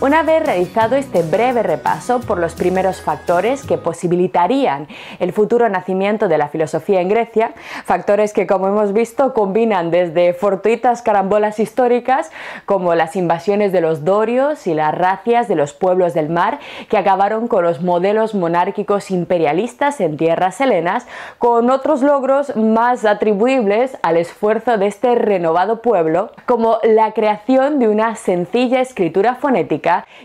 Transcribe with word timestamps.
Una 0.00 0.24
vez 0.24 0.44
realizado 0.44 0.96
este 0.96 1.22
breve 1.22 1.62
repaso 1.62 2.18
por 2.18 2.40
los 2.40 2.54
primeros 2.56 3.00
factores 3.00 3.64
que 3.64 3.78
posibilitarían 3.78 4.88
el 5.20 5.32
futuro 5.32 5.68
nacimiento 5.68 6.26
de 6.26 6.36
la 6.36 6.48
filosofía 6.48 7.00
en 7.00 7.08
Grecia, 7.08 7.52
factores 7.84 8.32
que 8.32 8.48
como 8.48 8.66
hemos 8.66 8.92
visto 8.92 9.32
combinan 9.34 9.92
desde 9.92 10.34
fortuitas 10.34 11.02
carambolas 11.02 11.60
históricas 11.60 12.32
como 12.66 12.96
las 12.96 13.14
invasiones 13.14 13.70
de 13.70 13.80
los 13.80 14.04
dorios 14.04 14.66
y 14.66 14.74
las 14.74 14.92
racias 14.92 15.46
de 15.46 15.54
los 15.54 15.74
pueblos 15.74 16.12
del 16.12 16.28
mar 16.28 16.58
que 16.88 16.98
acabaron 16.98 17.46
con 17.46 17.62
los 17.62 17.80
modelos 17.80 18.34
monárquicos 18.34 19.12
imperialistas 19.12 20.00
en 20.00 20.16
tierras 20.16 20.60
helenas, 20.60 21.06
con 21.38 21.70
otros 21.70 22.02
logros 22.02 22.56
más 22.56 23.04
atribuibles 23.04 23.96
al 24.02 24.16
esfuerzo 24.16 24.76
de 24.76 24.88
este 24.88 25.14
renovado 25.14 25.82
pueblo, 25.82 26.32
como 26.46 26.78
la 26.82 27.12
creación 27.12 27.78
de 27.78 27.86
una 27.86 28.16
sencilla 28.16 28.80
escritura 28.80 29.36
fonética 29.36 29.67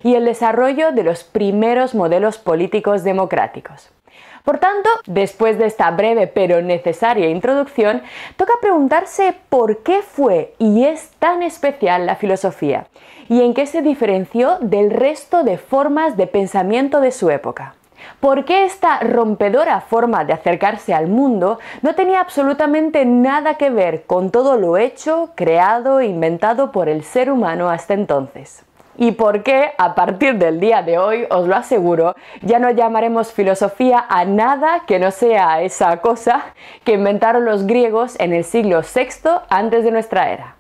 y 0.03 0.15
el 0.15 0.25
desarrollo 0.25 0.91
de 0.91 1.03
los 1.03 1.23
primeros 1.23 1.95
modelos 1.95 2.37
políticos 2.37 3.03
democráticos. 3.03 3.91
Por 4.43 4.57
tanto, 4.57 4.89
después 5.05 5.57
de 5.57 5.65
esta 5.65 5.89
breve 5.91 6.27
pero 6.27 6.61
necesaria 6.61 7.29
introducción, 7.29 8.01
toca 8.35 8.53
preguntarse 8.61 9.35
por 9.49 9.83
qué 9.83 10.01
fue 10.01 10.53
y 10.59 10.83
es 10.83 11.11
tan 11.19 11.43
especial 11.43 12.05
la 12.05 12.17
filosofía 12.17 12.87
y 13.29 13.41
en 13.41 13.53
qué 13.53 13.65
se 13.65 13.81
diferenció 13.81 14.57
del 14.59 14.91
resto 14.91 15.43
de 15.43 15.57
formas 15.57 16.17
de 16.17 16.27
pensamiento 16.27 16.99
de 16.99 17.11
su 17.11 17.29
época. 17.29 17.75
¿Por 18.19 18.43
qué 18.43 18.65
esta 18.65 18.99
rompedora 18.99 19.79
forma 19.79 20.25
de 20.25 20.33
acercarse 20.33 20.93
al 20.93 21.07
mundo 21.07 21.59
no 21.81 21.95
tenía 21.95 22.19
absolutamente 22.19 23.05
nada 23.05 23.55
que 23.55 23.69
ver 23.69 24.03
con 24.05 24.29
todo 24.29 24.57
lo 24.57 24.77
hecho, 24.77 25.31
creado 25.35 26.01
e 26.01 26.07
inventado 26.07 26.73
por 26.73 26.89
el 26.89 27.03
ser 27.03 27.31
humano 27.31 27.69
hasta 27.69 27.93
entonces? 27.93 28.63
Y 28.97 29.11
por 29.13 29.43
qué 29.43 29.71
a 29.77 29.95
partir 29.95 30.35
del 30.35 30.59
día 30.59 30.81
de 30.81 30.97
hoy, 30.97 31.25
os 31.29 31.47
lo 31.47 31.55
aseguro, 31.55 32.15
ya 32.41 32.59
no 32.59 32.71
llamaremos 32.71 33.33
filosofía 33.33 34.05
a 34.07 34.25
nada 34.25 34.83
que 34.85 34.99
no 34.99 35.11
sea 35.11 35.61
esa 35.61 35.97
cosa 35.97 36.45
que 36.83 36.93
inventaron 36.93 37.45
los 37.45 37.65
griegos 37.65 38.19
en 38.19 38.33
el 38.33 38.43
siglo 38.43 38.81
VI 38.81 39.29
antes 39.49 39.83
de 39.83 39.91
nuestra 39.91 40.31
era. 40.31 40.55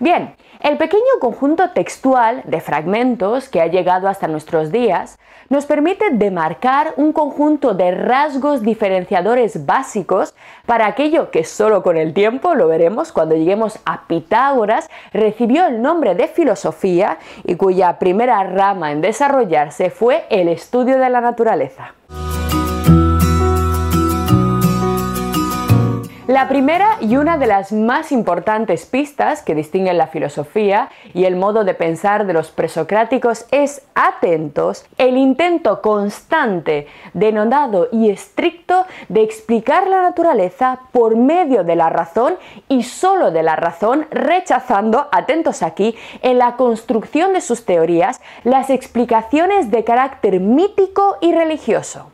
Bien, 0.00 0.36
el 0.60 0.76
pequeño 0.76 1.02
conjunto 1.20 1.70
textual 1.70 2.42
de 2.44 2.60
fragmentos 2.60 3.48
que 3.48 3.60
ha 3.60 3.66
llegado 3.66 4.08
hasta 4.08 4.28
nuestros 4.28 4.70
días 4.70 5.18
nos 5.48 5.66
permite 5.66 6.04
demarcar 6.12 6.94
un 6.96 7.12
conjunto 7.12 7.74
de 7.74 7.90
rasgos 7.90 8.62
diferenciadores 8.62 9.66
básicos 9.66 10.34
para 10.66 10.86
aquello 10.86 11.32
que 11.32 11.42
solo 11.42 11.82
con 11.82 11.96
el 11.96 12.14
tiempo, 12.14 12.54
lo 12.54 12.68
veremos 12.68 13.12
cuando 13.12 13.34
lleguemos 13.34 13.80
a 13.86 14.06
Pitágoras, 14.06 14.88
recibió 15.12 15.66
el 15.66 15.82
nombre 15.82 16.14
de 16.14 16.28
filosofía 16.28 17.18
y 17.44 17.56
cuya 17.56 17.98
primera 17.98 18.44
rama 18.44 18.92
en 18.92 19.00
desarrollarse 19.00 19.90
fue 19.90 20.26
el 20.30 20.48
estudio 20.48 20.98
de 20.98 21.10
la 21.10 21.20
naturaleza. 21.20 21.94
La 26.28 26.46
primera 26.46 26.98
y 27.00 27.16
una 27.16 27.38
de 27.38 27.46
las 27.46 27.72
más 27.72 28.12
importantes 28.12 28.84
pistas 28.84 29.40
que 29.40 29.54
distinguen 29.54 29.96
la 29.96 30.08
filosofía 30.08 30.90
y 31.14 31.24
el 31.24 31.36
modo 31.36 31.64
de 31.64 31.72
pensar 31.72 32.26
de 32.26 32.34
los 32.34 32.50
presocráticos 32.50 33.46
es 33.50 33.80
atentos 33.94 34.84
el 34.98 35.16
intento 35.16 35.80
constante, 35.80 36.86
denodado 37.14 37.88
y 37.92 38.10
estricto 38.10 38.84
de 39.08 39.22
explicar 39.22 39.86
la 39.86 40.02
naturaleza 40.02 40.80
por 40.92 41.16
medio 41.16 41.64
de 41.64 41.76
la 41.76 41.88
razón 41.88 42.36
y 42.68 42.82
solo 42.82 43.30
de 43.30 43.42
la 43.42 43.56
razón, 43.56 44.06
rechazando, 44.10 45.08
atentos 45.10 45.62
aquí, 45.62 45.96
en 46.20 46.36
la 46.36 46.56
construcción 46.56 47.32
de 47.32 47.40
sus 47.40 47.64
teorías 47.64 48.20
las 48.44 48.68
explicaciones 48.68 49.70
de 49.70 49.82
carácter 49.82 50.40
mítico 50.40 51.16
y 51.22 51.32
religioso. 51.32 52.10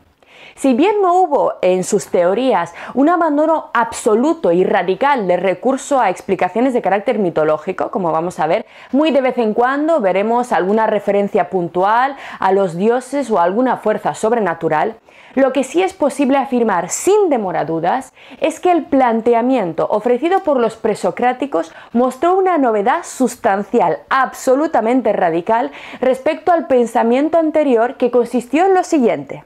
Si 0.57 0.73
bien 0.73 1.01
no 1.01 1.15
hubo 1.15 1.55
en 1.61 1.83
sus 1.83 2.07
teorías 2.07 2.73
un 2.93 3.09
abandono 3.09 3.71
absoluto 3.73 4.53
y 4.53 4.63
radical 4.63 5.27
de 5.27 5.35
recurso 5.35 5.99
a 5.99 6.09
explicaciones 6.09 6.73
de 6.73 6.81
carácter 6.81 7.19
mitológico, 7.19 7.91
como 7.91 8.13
vamos 8.13 8.39
a 8.39 8.47
ver, 8.47 8.65
muy 8.93 9.11
de 9.11 9.19
vez 9.19 9.37
en 9.37 9.53
cuando 9.53 9.99
veremos 9.99 10.53
alguna 10.53 10.87
referencia 10.87 11.49
puntual 11.49 12.15
a 12.39 12.53
los 12.53 12.77
dioses 12.77 13.29
o 13.29 13.37
a 13.37 13.43
alguna 13.43 13.75
fuerza 13.77 14.13
sobrenatural, 14.13 14.95
lo 15.33 15.51
que 15.51 15.65
sí 15.65 15.83
es 15.83 15.93
posible 15.93 16.37
afirmar 16.37 16.89
sin 16.89 17.29
demora 17.29 17.65
dudas 17.65 18.13
es 18.39 18.61
que 18.61 18.71
el 18.71 18.85
planteamiento 18.85 19.85
ofrecido 19.89 20.39
por 20.39 20.61
los 20.61 20.77
presocráticos 20.77 21.73
mostró 21.91 22.37
una 22.37 22.57
novedad 22.57 23.03
sustancial, 23.03 23.99
absolutamente 24.09 25.11
radical, 25.11 25.71
respecto 25.99 26.53
al 26.53 26.67
pensamiento 26.67 27.37
anterior 27.37 27.95
que 27.95 28.09
consistió 28.09 28.65
en 28.65 28.73
lo 28.73 28.85
siguiente. 28.85 29.43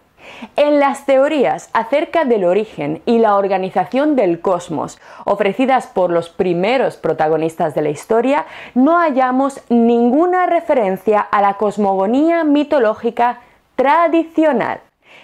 En 0.55 0.79
las 0.79 1.05
teorías 1.05 1.69
acerca 1.73 2.25
del 2.25 2.45
origen 2.45 3.01
y 3.05 3.19
la 3.19 3.35
organización 3.35 4.15
del 4.15 4.41
cosmos 4.41 4.99
ofrecidas 5.25 5.87
por 5.87 6.09
los 6.09 6.29
primeros 6.29 6.97
protagonistas 6.97 7.75
de 7.75 7.81
la 7.81 7.89
historia, 7.89 8.45
no 8.75 8.97
hallamos 8.99 9.61
ninguna 9.69 10.45
referencia 10.45 11.19
a 11.19 11.41
la 11.41 11.55
cosmogonía 11.55 12.43
mitológica 12.43 13.41
tradicional. 13.75 14.81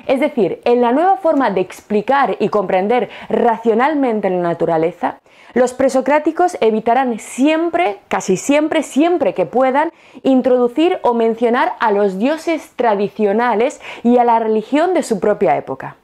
Es 0.08 0.20
decir, 0.20 0.62
en 0.66 0.82
la 0.82 0.92
nueva 0.92 1.18
forma 1.18 1.50
de 1.50 1.62
explicar 1.62 2.38
y 2.40 2.50
comprender 2.50 3.10
racionalmente 3.30 4.30
la 4.30 4.42
naturaleza, 4.42 5.20
los 5.54 5.74
presocráticos 5.74 6.58
evitarán 6.60 7.18
siempre, 7.20 8.00
casi 8.08 8.38
siempre, 8.38 8.84
siempre 8.84 9.34
que 9.34 9.46
puedan, 9.46 9.92
introducir 10.24 11.00
o 11.02 11.14
mencionar 11.14 11.74
a 11.80 11.92
los 11.92 12.20
dioses 12.20 12.74
tradicionales 12.76 13.80
y 14.04 14.18
a 14.18 14.26
la 14.26 14.40
religión 14.40 14.94
de 14.94 15.04
su 15.04 15.20
propia 15.20 15.56
época. 15.58 15.96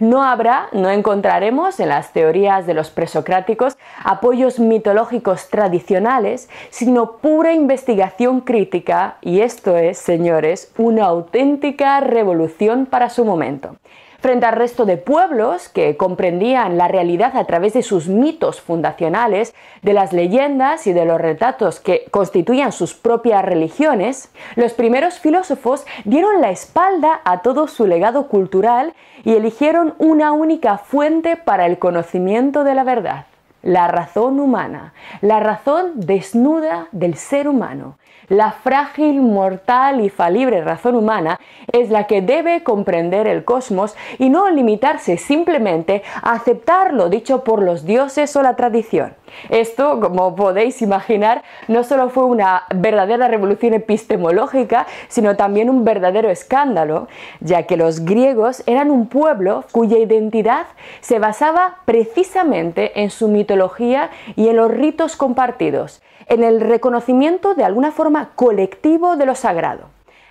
No 0.00 0.22
habrá, 0.24 0.68
no 0.72 0.90
encontraremos 0.90 1.78
en 1.80 1.88
las 1.88 2.12
teorías 2.12 2.66
de 2.66 2.74
los 2.74 2.90
presocráticos 2.90 3.76
apoyos 4.02 4.58
mitológicos 4.58 5.48
tradicionales, 5.48 6.48
sino 6.70 7.18
pura 7.18 7.52
investigación 7.52 8.40
crítica, 8.40 9.16
y 9.20 9.40
esto 9.40 9.76
es, 9.76 9.98
señores, 9.98 10.72
una 10.78 11.04
auténtica 11.04 12.00
revolución 12.00 12.86
para 12.86 13.08
su 13.10 13.24
momento 13.24 13.76
frente 14.24 14.46
al 14.46 14.54
resto 14.54 14.86
de 14.86 14.96
pueblos 14.96 15.68
que 15.68 15.98
comprendían 15.98 16.78
la 16.78 16.88
realidad 16.88 17.36
a 17.36 17.44
través 17.44 17.74
de 17.74 17.82
sus 17.82 18.08
mitos 18.08 18.58
fundacionales, 18.58 19.54
de 19.82 19.92
las 19.92 20.14
leyendas 20.14 20.86
y 20.86 20.94
de 20.94 21.04
los 21.04 21.20
retratos 21.20 21.78
que 21.78 22.06
constituían 22.10 22.72
sus 22.72 22.94
propias 22.94 23.44
religiones, 23.44 24.32
los 24.56 24.72
primeros 24.72 25.18
filósofos 25.18 25.84
dieron 26.06 26.40
la 26.40 26.50
espalda 26.50 27.20
a 27.26 27.42
todo 27.42 27.68
su 27.68 27.86
legado 27.86 28.28
cultural 28.28 28.94
y 29.24 29.34
eligieron 29.34 29.92
una 29.98 30.32
única 30.32 30.78
fuente 30.78 31.36
para 31.36 31.66
el 31.66 31.78
conocimiento 31.78 32.64
de 32.64 32.74
la 32.74 32.84
verdad, 32.84 33.26
la 33.60 33.88
razón 33.88 34.40
humana, 34.40 34.94
la 35.20 35.38
razón 35.40 35.92
desnuda 35.96 36.88
del 36.92 37.16
ser 37.16 37.46
humano, 37.46 37.98
la 38.28 38.52
frágil, 38.52 39.20
mortal 39.20 40.00
y 40.00 40.08
falible 40.08 40.62
razón 40.62 40.96
humana 40.96 41.40
es 41.72 41.90
la 41.90 42.06
que 42.06 42.22
debe 42.22 42.62
comprender 42.62 43.26
el 43.26 43.44
cosmos 43.44 43.94
y 44.18 44.30
no 44.30 44.50
limitarse 44.50 45.16
simplemente 45.16 46.02
a 46.22 46.32
aceptar 46.32 46.94
lo 46.94 47.08
dicho 47.08 47.44
por 47.44 47.62
los 47.62 47.84
dioses 47.84 48.34
o 48.36 48.42
la 48.42 48.56
tradición. 48.56 49.14
Esto, 49.48 50.00
como 50.00 50.36
podéis 50.36 50.80
imaginar, 50.82 51.42
no 51.68 51.82
solo 51.82 52.08
fue 52.08 52.24
una 52.24 52.64
verdadera 52.74 53.28
revolución 53.28 53.74
epistemológica, 53.74 54.86
sino 55.08 55.36
también 55.36 55.70
un 55.70 55.84
verdadero 55.84 56.30
escándalo, 56.30 57.08
ya 57.40 57.64
que 57.64 57.76
los 57.76 58.04
griegos 58.04 58.62
eran 58.66 58.90
un 58.90 59.08
pueblo 59.08 59.64
cuya 59.72 59.98
identidad 59.98 60.66
se 61.00 61.18
basaba 61.18 61.78
precisamente 61.84 63.02
en 63.02 63.10
su 63.10 63.28
mitología 63.28 64.10
y 64.36 64.48
en 64.48 64.56
los 64.56 64.70
ritos 64.70 65.16
compartidos 65.16 66.00
en 66.26 66.44
el 66.44 66.60
reconocimiento 66.60 67.54
de 67.54 67.64
alguna 67.64 67.92
forma 67.92 68.30
colectivo 68.34 69.16
de 69.16 69.26
lo 69.26 69.34
sagrado. 69.34 69.88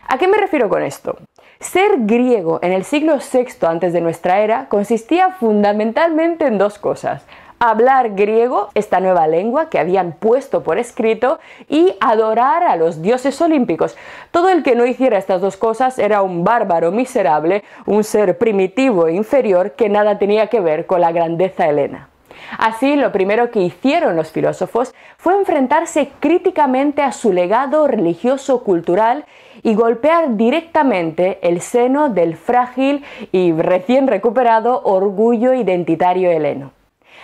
¿A 0.08 0.18
qué 0.18 0.28
me 0.28 0.38
refiero 0.38 0.70
con 0.70 0.84
esto? 0.84 1.18
Ser 1.60 1.92
griego 2.00 2.60
en 2.62 2.74
el 2.74 2.84
siglo 2.84 3.18
VI 3.18 3.66
antes 3.66 3.94
de 3.94 4.02
nuestra 4.02 4.42
era 4.42 4.68
consistía 4.68 5.32
fundamentalmente 5.32 6.46
en 6.46 6.58
dos 6.58 6.78
cosas. 6.78 7.26
Hablar 7.60 8.16
griego, 8.16 8.68
esta 8.74 9.00
nueva 9.00 9.26
lengua 9.28 9.70
que 9.70 9.80
habían 9.80 10.12
puesto 10.12 10.64
por 10.64 10.78
escrito, 10.78 11.40
y 11.70 11.96
adorar 12.02 12.64
a 12.64 12.76
los 12.76 13.02
dioses 13.02 13.40
olímpicos. 13.40 13.96
Todo 14.32 14.50
el 14.50 14.64
que 14.64 14.76
no 14.76 14.86
hiciera 14.86 15.18
estas 15.18 15.40
dos 15.40 15.56
cosas 15.56 15.98
era 15.98 16.22
un 16.22 16.44
bárbaro 16.44 16.92
miserable, 16.92 17.64
un 17.86 18.04
ser 18.04 18.38
primitivo 18.38 19.08
e 19.08 19.14
inferior 19.14 19.72
que 19.72 19.88
nada 19.88 20.20
tenía 20.20 20.48
que 20.48 20.60
ver 20.60 20.86
con 20.86 21.00
la 21.00 21.14
grandeza 21.14 21.70
helena. 21.70 22.10
Así, 22.58 22.96
lo 22.96 23.12
primero 23.12 23.52
que 23.52 23.62
hicieron 23.62 24.16
los 24.16 24.32
filósofos 24.32 24.94
fue 25.18 25.36
enfrentarse 25.36 26.12
críticamente 26.20 27.02
a 27.02 27.12
su 27.12 27.34
legado 27.34 27.88
religioso-cultural 27.88 29.26
y 29.62 29.76
golpear 29.76 30.36
directamente 30.36 31.40
el 31.42 31.62
seno 31.62 32.10
del 32.10 32.36
frágil 32.36 33.04
y 33.32 33.52
recién 33.54 34.08
recuperado 34.08 34.82
orgullo 34.84 35.54
identitario 35.54 36.32
heleno. 36.32 36.72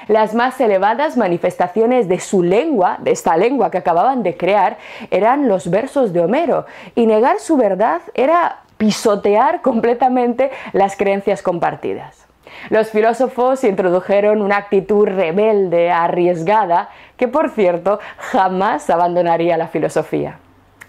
Las 0.08 0.34
más 0.34 0.60
elevadas 0.62 1.18
manifestaciones 1.18 2.08
de 2.08 2.20
su 2.20 2.42
lengua, 2.42 2.98
de 3.02 3.12
esta 3.12 3.36
lengua 3.36 3.70
que 3.70 3.80
acababan 3.80 4.24
de 4.24 4.38
crear, 4.38 4.78
eran 5.12 5.48
los 5.48 5.70
versos 5.70 6.14
de 6.14 6.22
Homero, 6.22 6.66
y 6.96 7.06
negar 7.06 7.40
su 7.40 7.58
verdad 7.58 8.02
era 8.14 8.62
pisotear 8.78 9.62
completamente 9.62 10.52
las 10.72 10.96
creencias 10.96 11.42
compartidas. 11.42 12.19
Los 12.70 12.90
filósofos 12.90 13.64
introdujeron 13.64 14.42
una 14.42 14.58
actitud 14.58 15.08
rebelde, 15.08 15.92
arriesgada, 15.92 16.90
que 17.18 17.28
por 17.28 17.50
cierto 17.50 18.00
jamás 18.18 18.90
abandonaría 18.90 19.58
la 19.58 19.68
filosofía. 19.68 20.40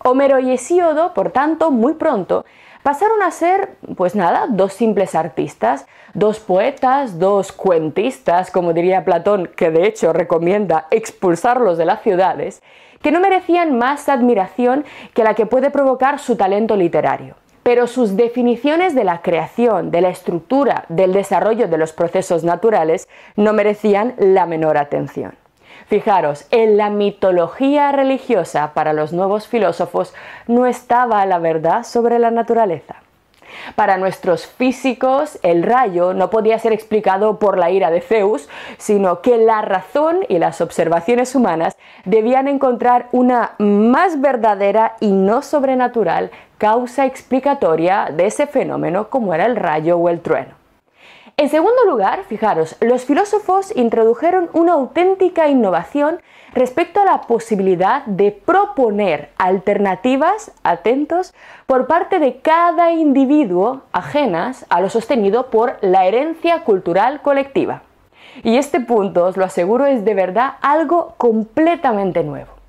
Homero 0.03 0.39
y 0.39 0.53
Hesíodo, 0.53 1.13
por 1.13 1.31
tanto, 1.31 1.71
muy 1.71 1.95
pronto 1.95 2.45
pasaron 2.83 3.23
a 3.23 3.31
ser, 3.31 3.77
pues 3.97 4.15
nada, 4.15 4.47
dos 4.49 4.73
simples 4.73 5.15
artistas, 5.15 5.87
dos 6.15 6.41
poetas, 6.41 7.19
dos 7.19 7.53
cuentistas, 7.53 8.51
como 8.51 8.73
diría 8.73 9.05
Platón, 9.05 9.51
que 9.57 9.71
de 9.71 9.87
hecho 9.87 10.13
recomienda 10.13 10.87
expulsarlos 10.91 11.79
de 11.79 11.85
las 11.85 12.03
ciudades, 12.03 12.63
que 13.03 13.13
no 13.13 13.21
merecían 13.21 13.79
más 13.79 14.09
admiración 14.09 14.85
que 15.15 15.25
la 15.25 15.35
que 15.35 15.47
puede 15.47 15.71
provocar 15.71 16.19
su 16.19 16.37
talento 16.37 16.77
literario. 16.77 17.37
Pero 17.63 17.87
sus 17.87 18.17
definiciones 18.17 18.95
de 18.95 19.05
la 19.05 19.23
creación, 19.23 19.91
de 19.91 20.01
la 20.01 20.09
estructura, 20.09 20.85
del 20.89 21.13
desarrollo 21.13 21.69
de 21.69 21.79
los 21.79 21.93
procesos 21.93 22.45
naturales 22.45 23.09
no 23.37 23.53
merecían 23.53 24.15
la 24.19 24.47
menor 24.47 24.79
atención. 24.79 25.35
Fijaros, 25.87 26.47
en 26.51 26.77
la 26.77 26.89
mitología 26.89 27.91
religiosa 27.91 28.73
para 28.75 28.93
los 28.93 29.13
nuevos 29.13 29.49
filósofos 29.49 30.15
no 30.47 30.67
estaba 30.67 31.27
la 31.27 31.39
verdad 31.39 31.83
sobre 31.83 32.19
la 32.19 32.31
naturaleza. 32.31 32.97
Para 33.75 33.97
nuestros 33.97 34.47
físicos, 34.47 35.39
el 35.43 35.63
rayo 35.63 36.15
no 36.15 36.31
podía 36.31 36.59
ser 36.59 36.73
explicado 36.73 37.39
por 37.39 37.59
la 37.59 37.71
ira 37.71 37.91
de 37.91 38.01
Zeus, 38.01 38.49
sino 38.79 39.21
que 39.21 39.37
la 39.39 39.63
razón 39.63 40.21
y 40.29 40.39
las 40.39 40.61
observaciones 40.61 41.35
humanas 41.35 41.77
debían 42.05 42.49
encontrar 42.49 43.09
una 43.13 43.53
más 43.59 44.21
verdadera 44.21 44.95
y 45.01 45.11
no 45.13 45.43
sobrenatural 45.43 46.31
causa 46.61 47.07
explicatoria 47.07 48.11
de 48.15 48.27
ese 48.27 48.47
fenómeno 48.47 49.09
como 49.09 49.33
era 49.33 49.47
el 49.47 49.57
rayo 49.57 49.97
o 49.97 50.11
el 50.11 50.21
trueno. 50.21 50.61
En 51.39 51.49
segundo 51.49 51.87
lugar, 51.89 52.25
fijaros, 52.25 52.77
los 52.81 53.07
filósofos 53.07 53.75
introdujeron 53.75 54.51
una 54.53 54.75
auténtica 54.75 55.49
innovación 55.49 56.21
respecto 56.53 57.01
a 57.01 57.07
la 57.07 57.23
posibilidad 57.23 58.05
de 58.05 58.31
proponer 58.31 59.31
alternativas, 59.39 60.53
atentos, 60.63 61.33
por 61.65 61.87
parte 61.87 62.19
de 62.19 62.41
cada 62.41 62.93
individuo 62.93 63.81
ajenas 63.93 64.67
a 64.69 64.83
lo 64.83 64.91
sostenido 64.91 65.47
por 65.47 65.79
la 65.81 66.05
herencia 66.05 66.63
cultural 66.65 67.23
colectiva. 67.23 67.85
Y 68.45 68.59
este 68.59 68.81
punto, 68.81 69.25
os 69.25 69.39
lo 69.39 69.47
aseguro, 69.47 69.87
es 69.87 70.05
de 70.05 70.13
verdad 70.13 70.55
algo 70.61 71.15
completamente 71.17 72.23
nuevo. 72.23 72.60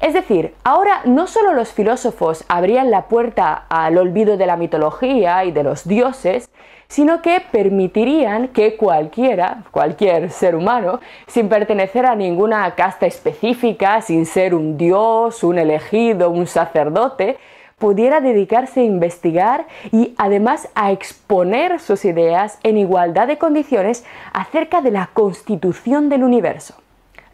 Es 0.00 0.12
decir, 0.12 0.54
ahora 0.62 1.00
no 1.06 1.26
solo 1.26 1.54
los 1.54 1.72
filósofos 1.72 2.44
abrían 2.48 2.90
la 2.90 3.08
puerta 3.08 3.64
al 3.68 3.96
olvido 3.96 4.36
de 4.36 4.46
la 4.46 4.56
mitología 4.56 5.44
y 5.44 5.52
de 5.52 5.62
los 5.62 5.88
dioses, 5.88 6.50
sino 6.86 7.22
que 7.22 7.40
permitirían 7.50 8.48
que 8.48 8.76
cualquiera, 8.76 9.64
cualquier 9.70 10.30
ser 10.30 10.54
humano, 10.54 11.00
sin 11.26 11.48
pertenecer 11.48 12.06
a 12.06 12.14
ninguna 12.14 12.74
casta 12.74 13.06
específica, 13.06 14.02
sin 14.02 14.26
ser 14.26 14.54
un 14.54 14.76
dios, 14.76 15.42
un 15.42 15.58
elegido, 15.58 16.30
un 16.30 16.46
sacerdote, 16.46 17.38
pudiera 17.78 18.20
dedicarse 18.20 18.80
a 18.80 18.84
investigar 18.84 19.66
y 19.92 20.14
además 20.18 20.68
a 20.74 20.92
exponer 20.92 21.80
sus 21.80 22.04
ideas 22.04 22.58
en 22.62 22.76
igualdad 22.78 23.26
de 23.26 23.38
condiciones 23.38 24.04
acerca 24.32 24.80
de 24.80 24.90
la 24.90 25.10
constitución 25.12 26.08
del 26.08 26.22
universo. 26.22 26.74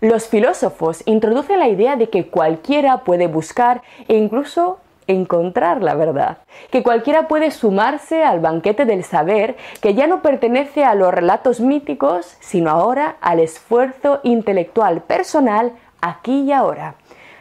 Los 0.03 0.27
filósofos 0.27 1.05
introducen 1.07 1.61
la 1.61 1.69
idea 1.69 1.95
de 1.95 2.11
que 2.11 2.27
cualquiera 2.27 3.05
puede 3.05 3.29
buscar 3.29 3.83
e 4.09 4.17
incluso 4.17 4.81
encontrar 5.07 5.81
la 5.81 5.95
verdad, 5.95 6.39
que 6.73 6.83
cualquiera 6.83 7.29
puede 7.29 7.53
sumarse 7.53 8.25
al 8.25 8.41
banquete 8.41 8.85
del 8.85 9.05
saber 9.05 9.55
que 9.81 9.95
ya 9.95 10.09
no 10.09 10.21
pertenece 10.21 10.85
a 10.85 10.97
los 10.97 11.15
relatos 11.15 11.61
míticos, 11.61 12.37
sino 12.41 12.71
ahora 12.71 13.15
al 13.21 13.39
esfuerzo 13.39 14.19
intelectual 14.25 15.03
personal 15.03 15.71
aquí 16.01 16.41
y 16.41 16.53
ahora. 16.53 16.97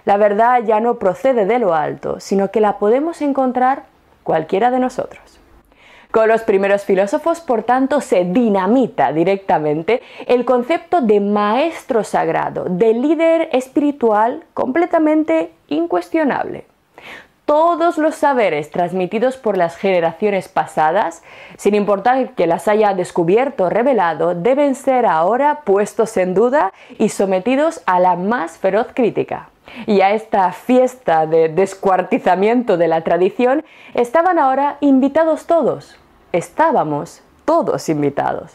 La 0.06 0.18
verdad 0.18 0.62
ya 0.64 0.80
no 0.82 1.00
procede 1.00 1.48
de 1.48 1.58
lo 1.58 1.74
alto, 1.74 2.20
sino 2.20 2.52
que 2.52 2.62
la 2.62 2.78
podemos 2.78 3.24
encontrar 3.24 3.86
cualquiera 4.22 4.70
de 4.70 4.78
nosotros. 4.78 5.31
Con 6.12 6.28
los 6.28 6.42
primeros 6.42 6.84
filósofos, 6.84 7.40
por 7.40 7.64
tanto, 7.64 8.02
se 8.02 8.26
dinamita 8.26 9.14
directamente 9.14 10.02
el 10.28 10.44
concepto 10.44 11.02
de 11.02 11.22
maestro 11.22 12.04
sagrado, 12.04 12.66
de 12.70 12.94
líder 12.94 13.50
espiritual 13.54 14.44
completamente 14.54 15.52
incuestionable 15.70 16.66
todos 17.52 17.98
los 17.98 18.16
saberes 18.16 18.72
transmitidos 18.72 19.36
por 19.36 19.58
las 19.58 19.76
generaciones 19.76 20.48
pasadas, 20.48 21.22
sin 21.58 21.76
importar 21.76 22.30
que 22.30 22.48
las 22.48 22.70
haya 22.70 22.94
descubierto 22.94 23.66
o 23.66 23.70
revelado, 23.70 24.36
deben 24.36 24.74
ser 24.74 25.06
ahora 25.06 25.60
puestos 25.66 26.16
en 26.16 26.34
duda 26.34 26.72
y 26.98 27.10
sometidos 27.10 27.82
a 27.86 28.00
la 28.00 28.16
más 28.16 28.58
feroz 28.58 28.88
crítica. 28.94 29.50
Y 29.86 30.00
a 30.00 30.12
esta 30.12 30.54
fiesta 30.54 31.26
de 31.26 31.50
descuartizamiento 31.50 32.78
de 32.78 32.88
la 32.88 33.02
tradición 33.02 33.66
estaban 33.96 34.40
ahora 34.40 34.78
invitados 34.80 35.46
todos. 35.46 35.98
Estábamos 36.32 37.22
todos 37.44 37.90
invitados. 37.90 38.54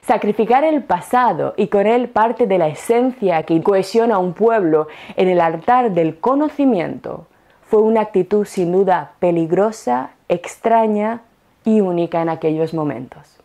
Sacrificar 0.00 0.64
el 0.64 0.82
pasado 0.82 1.52
y 1.58 1.68
con 1.68 1.86
él 1.86 2.08
parte 2.08 2.46
de 2.46 2.56
la 2.56 2.68
esencia 2.68 3.42
que 3.42 3.62
cohesiona 3.62 4.14
a 4.14 4.18
un 4.18 4.32
pueblo 4.32 4.88
en 5.16 5.28
el 5.28 5.42
altar 5.42 5.90
del 5.90 6.18
conocimiento 6.18 7.26
fue 7.66 7.82
una 7.82 8.00
actitud 8.00 8.46
sin 8.46 8.72
duda 8.72 9.12
peligrosa, 9.18 10.12
extraña 10.30 11.20
y 11.62 11.82
única 11.82 12.22
en 12.22 12.30
aquellos 12.30 12.72
momentos. 12.72 13.36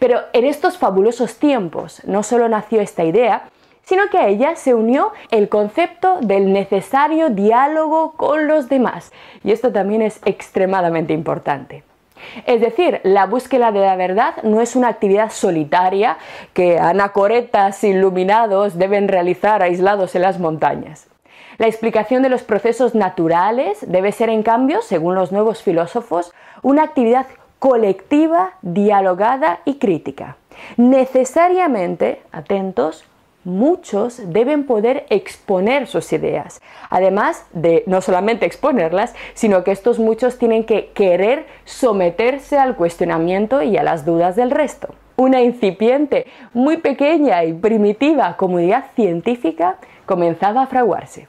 Pero 0.00 0.22
en 0.32 0.44
estos 0.44 0.76
fabulosos 0.76 1.38
tiempos 1.38 2.02
no 2.06 2.24
solo 2.24 2.48
nació 2.48 2.80
esta 2.80 3.04
idea, 3.04 3.44
sino 3.84 4.08
que 4.10 4.18
a 4.18 4.26
ella 4.26 4.56
se 4.56 4.74
unió 4.74 5.12
el 5.30 5.48
concepto 5.48 6.18
del 6.22 6.52
necesario 6.52 7.30
diálogo 7.30 8.14
con 8.16 8.48
los 8.48 8.68
demás. 8.68 9.12
Y 9.44 9.52
esto 9.52 9.70
también 9.70 10.02
es 10.02 10.20
extremadamente 10.24 11.12
importante. 11.12 11.84
Es 12.46 12.60
decir, 12.60 13.00
la 13.04 13.26
búsqueda 13.26 13.72
de 13.72 13.80
la 13.80 13.96
verdad 13.96 14.42
no 14.42 14.60
es 14.60 14.76
una 14.76 14.88
actividad 14.88 15.30
solitaria 15.30 16.18
que 16.52 16.78
anacoretas 16.78 17.82
iluminados 17.84 18.78
deben 18.78 19.08
realizar 19.08 19.62
aislados 19.62 20.14
en 20.14 20.22
las 20.22 20.38
montañas. 20.38 21.06
La 21.58 21.66
explicación 21.66 22.22
de 22.22 22.30
los 22.30 22.42
procesos 22.42 22.94
naturales 22.94 23.78
debe 23.86 24.12
ser, 24.12 24.30
en 24.30 24.42
cambio, 24.42 24.80
según 24.80 25.14
los 25.14 25.30
nuevos 25.30 25.62
filósofos, 25.62 26.32
una 26.62 26.84
actividad 26.84 27.26
colectiva, 27.58 28.54
dialogada 28.62 29.60
y 29.66 29.74
crítica. 29.74 30.36
Necesariamente, 30.78 32.22
atentos, 32.32 33.04
muchos 33.44 34.20
deben 34.32 34.64
poder 34.64 35.06
exponer 35.10 35.86
sus 35.86 36.12
ideas. 36.12 36.60
Además 36.90 37.46
de 37.52 37.84
no 37.86 38.00
solamente 38.00 38.46
exponerlas, 38.46 39.14
sino 39.34 39.64
que 39.64 39.72
estos 39.72 39.98
muchos 39.98 40.38
tienen 40.38 40.64
que 40.64 40.90
querer 40.92 41.46
someterse 41.64 42.58
al 42.58 42.76
cuestionamiento 42.76 43.62
y 43.62 43.76
a 43.76 43.82
las 43.82 44.04
dudas 44.04 44.36
del 44.36 44.50
resto. 44.50 44.94
Una 45.16 45.42
incipiente, 45.42 46.26
muy 46.54 46.78
pequeña 46.78 47.44
y 47.44 47.52
primitiva 47.52 48.36
comunidad 48.36 48.86
científica 48.94 49.76
comenzaba 50.06 50.62
a 50.62 50.66
fraguarse. 50.66 51.28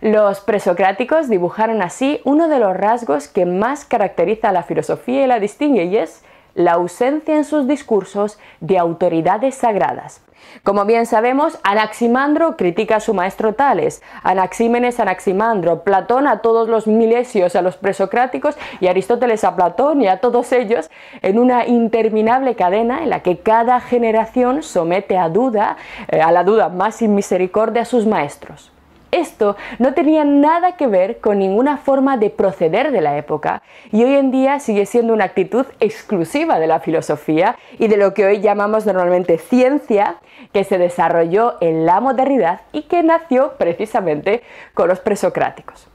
Los 0.00 0.40
presocráticos 0.40 1.28
dibujaron 1.28 1.82
así 1.82 2.20
uno 2.24 2.48
de 2.48 2.60
los 2.60 2.76
rasgos 2.76 3.26
que 3.26 3.46
más 3.46 3.84
caracteriza 3.84 4.50
a 4.50 4.52
la 4.52 4.62
filosofía 4.62 5.24
y 5.24 5.26
la 5.26 5.40
distingue 5.40 5.84
y 5.84 5.96
es 5.96 6.22
la 6.58 6.72
ausencia 6.72 7.36
en 7.36 7.44
sus 7.44 7.68
discursos 7.68 8.36
de 8.60 8.78
autoridades 8.78 9.54
sagradas. 9.54 10.20
Como 10.64 10.84
bien 10.84 11.06
sabemos, 11.06 11.56
Anaximandro 11.62 12.56
critica 12.56 12.96
a 12.96 13.00
su 13.00 13.14
maestro 13.14 13.54
Tales, 13.54 14.02
Anaxímenes 14.24 14.98
Anaximandro, 14.98 15.84
Platón 15.84 16.26
a 16.26 16.40
todos 16.40 16.68
los 16.68 16.88
milesios, 16.88 17.54
a 17.54 17.62
los 17.62 17.76
presocráticos 17.76 18.56
y 18.80 18.88
Aristóteles 18.88 19.44
a 19.44 19.54
Platón 19.54 20.02
y 20.02 20.08
a 20.08 20.20
todos 20.20 20.50
ellos 20.50 20.90
en 21.22 21.38
una 21.38 21.64
interminable 21.66 22.56
cadena 22.56 23.04
en 23.04 23.10
la 23.10 23.20
que 23.20 23.38
cada 23.38 23.80
generación 23.80 24.64
somete 24.64 25.16
a 25.16 25.28
duda, 25.28 25.76
eh, 26.08 26.20
a 26.20 26.32
la 26.32 26.42
duda 26.42 26.70
más 26.70 26.96
sin 26.96 27.14
misericordia 27.14 27.82
a 27.82 27.84
sus 27.84 28.04
maestros. 28.04 28.72
Esto 29.10 29.56
no 29.78 29.94
tenía 29.94 30.24
nada 30.24 30.76
que 30.76 30.86
ver 30.86 31.18
con 31.18 31.38
ninguna 31.38 31.78
forma 31.78 32.18
de 32.18 32.28
proceder 32.28 32.90
de 32.90 33.00
la 33.00 33.16
época 33.16 33.62
y 33.90 34.04
hoy 34.04 34.14
en 34.14 34.30
día 34.30 34.60
sigue 34.60 34.84
siendo 34.84 35.14
una 35.14 35.24
actitud 35.24 35.64
exclusiva 35.80 36.58
de 36.58 36.66
la 36.66 36.80
filosofía 36.80 37.56
y 37.78 37.88
de 37.88 37.96
lo 37.96 38.12
que 38.12 38.26
hoy 38.26 38.40
llamamos 38.40 38.84
normalmente 38.84 39.38
ciencia, 39.38 40.16
que 40.52 40.64
se 40.64 40.78
desarrolló 40.78 41.56
en 41.60 41.86
la 41.86 42.00
modernidad 42.00 42.60
y 42.72 42.82
que 42.82 43.02
nació 43.02 43.54
precisamente 43.58 44.42
con 44.74 44.88
los 44.88 45.00
presocráticos. 45.00 45.88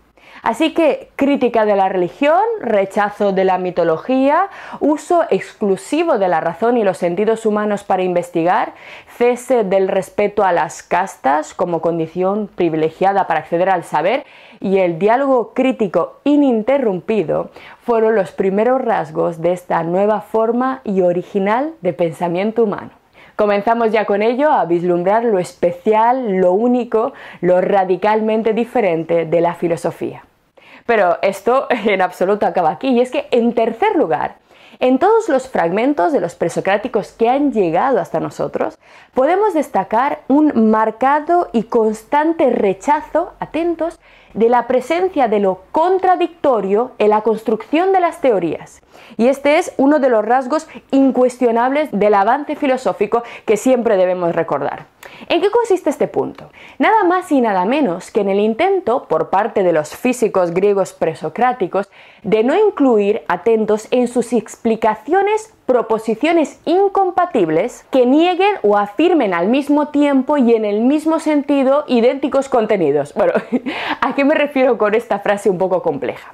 Así 0.44 0.74
que 0.74 1.08
crítica 1.16 1.64
de 1.64 1.78
la 1.78 1.88
religión, 1.88 2.42
rechazo 2.60 3.32
de 3.32 3.46
la 3.46 3.58
mitología, 3.58 4.50
uso 4.82 5.24
exclusivo 5.30 6.18
de 6.18 6.28
la 6.28 6.42
razón 6.42 6.76
y 6.76 6.84
los 6.84 6.98
sentidos 6.98 7.46
humanos 7.46 7.86
para 7.86 8.04
investigar, 8.04 8.74
cese 9.08 9.64
del 9.64 9.88
respeto 9.88 10.44
a 10.44 10.52
las 10.52 10.84
castas 10.84 11.54
como 11.54 11.80
condición 11.80 12.50
privilegiada 12.54 13.26
para 13.26 13.40
acceder 13.40 13.70
al 13.70 13.86
saber 13.86 14.26
y 14.60 14.80
el 14.80 15.00
diálogo 15.00 15.54
crítico 15.54 16.20
ininterrumpido 16.26 17.50
fueron 17.82 18.16
los 18.16 18.34
primeros 18.34 18.82
rasgos 18.82 19.42
de 19.42 19.54
esta 19.54 19.82
nueva 19.84 20.20
forma 20.20 20.82
y 20.84 21.04
original 21.04 21.74
de 21.80 21.94
pensamiento 21.94 22.66
humano. 22.66 22.92
Comenzamos 23.38 23.92
ya 23.92 24.04
con 24.04 24.22
ello 24.22 24.52
a 24.52 24.66
vislumbrar 24.66 25.24
lo 25.24 25.40
especial, 25.40 26.36
lo 26.36 26.52
único, 26.52 27.14
lo 27.40 27.62
radicalmente 27.62 28.52
diferente 28.52 29.26
de 29.26 29.40
la 29.40 29.56
filosofía. 29.56 30.24
Pero 30.86 31.18
esto 31.22 31.68
en 31.70 32.02
absoluto 32.02 32.46
acaba 32.46 32.72
aquí, 32.72 32.90
y 32.90 33.02
es 33.02 33.12
que 33.12 33.28
en 33.32 33.54
tercer 33.54 33.96
lugar, 33.96 34.38
en 34.80 35.00
todos 35.00 35.30
los 35.30 35.48
fragmentos 35.48 36.12
de 36.12 36.20
los 36.20 36.36
presocráticos 36.36 37.12
que 37.12 37.30
han 37.30 37.54
llegado 37.54 38.00
hasta 38.00 38.20
nosotros, 38.20 38.80
podemos 39.14 39.54
destacar 39.54 40.24
un 40.28 40.72
marcado 40.72 41.50
y 41.54 41.64
constante 41.64 42.50
rechazo, 42.50 43.34
atentos, 43.40 44.00
de 44.34 44.50
la 44.50 44.68
presencia 44.68 45.28
de 45.28 45.40
lo 45.40 45.62
contradictorio 45.72 46.92
en 46.98 47.10
la 47.10 47.22
construcción 47.22 47.94
de 47.94 48.00
las 48.00 48.22
teorías. 48.22 48.82
Y 49.18 49.28
este 49.28 49.58
es 49.58 49.74
uno 49.78 50.00
de 50.00 50.10
los 50.10 50.26
rasgos 50.26 50.68
incuestionables 50.92 51.90
del 51.92 52.14
avance 52.14 52.56
filosófico 52.56 53.24
que 53.46 53.58
siempre 53.58 53.98
debemos 53.98 54.34
recordar. 54.34 54.88
¿En 55.28 55.42
qué 55.42 55.52
consiste 55.52 55.90
este 55.90 56.08
punto? 56.08 56.50
Nada 56.80 57.04
más 57.04 57.32
y 57.32 57.42
nada 57.42 57.66
menos 57.66 58.12
que 58.12 58.22
en 58.22 58.30
el 58.30 58.40
intento, 58.40 59.06
por 59.06 59.30
parte 59.30 59.64
de 59.64 59.74
los 59.74 59.96
físicos 59.96 60.52
griegos 60.52 60.94
presocráticos, 60.94 61.90
de 62.24 62.44
no 62.44 62.56
incluir, 62.56 63.24
atentos, 63.28 63.88
en 63.92 64.08
sus 64.08 64.34
explicaciones 64.34 65.54
proposiciones 65.66 66.60
incompatibles 66.66 67.86
que 67.90 68.06
nieguen 68.06 68.56
o 68.64 68.78
afirmen 68.78 69.34
al 69.34 69.48
mismo 69.48 69.88
tiempo 69.88 70.38
y 70.38 70.54
en 70.54 70.66
el 70.66 70.82
mismo 70.82 71.20
sentido 71.20 71.86
idénticos 71.88 72.50
contenidos. 72.50 73.14
Bueno, 73.14 73.34
¿a 74.02 74.16
qué 74.16 74.26
me 74.26 74.36
refiero 74.36 74.78
con 74.78 74.96
esta 74.96 75.20
frase 75.20 75.50
un 75.50 75.58
poco 75.58 75.82
compleja? 75.82 76.34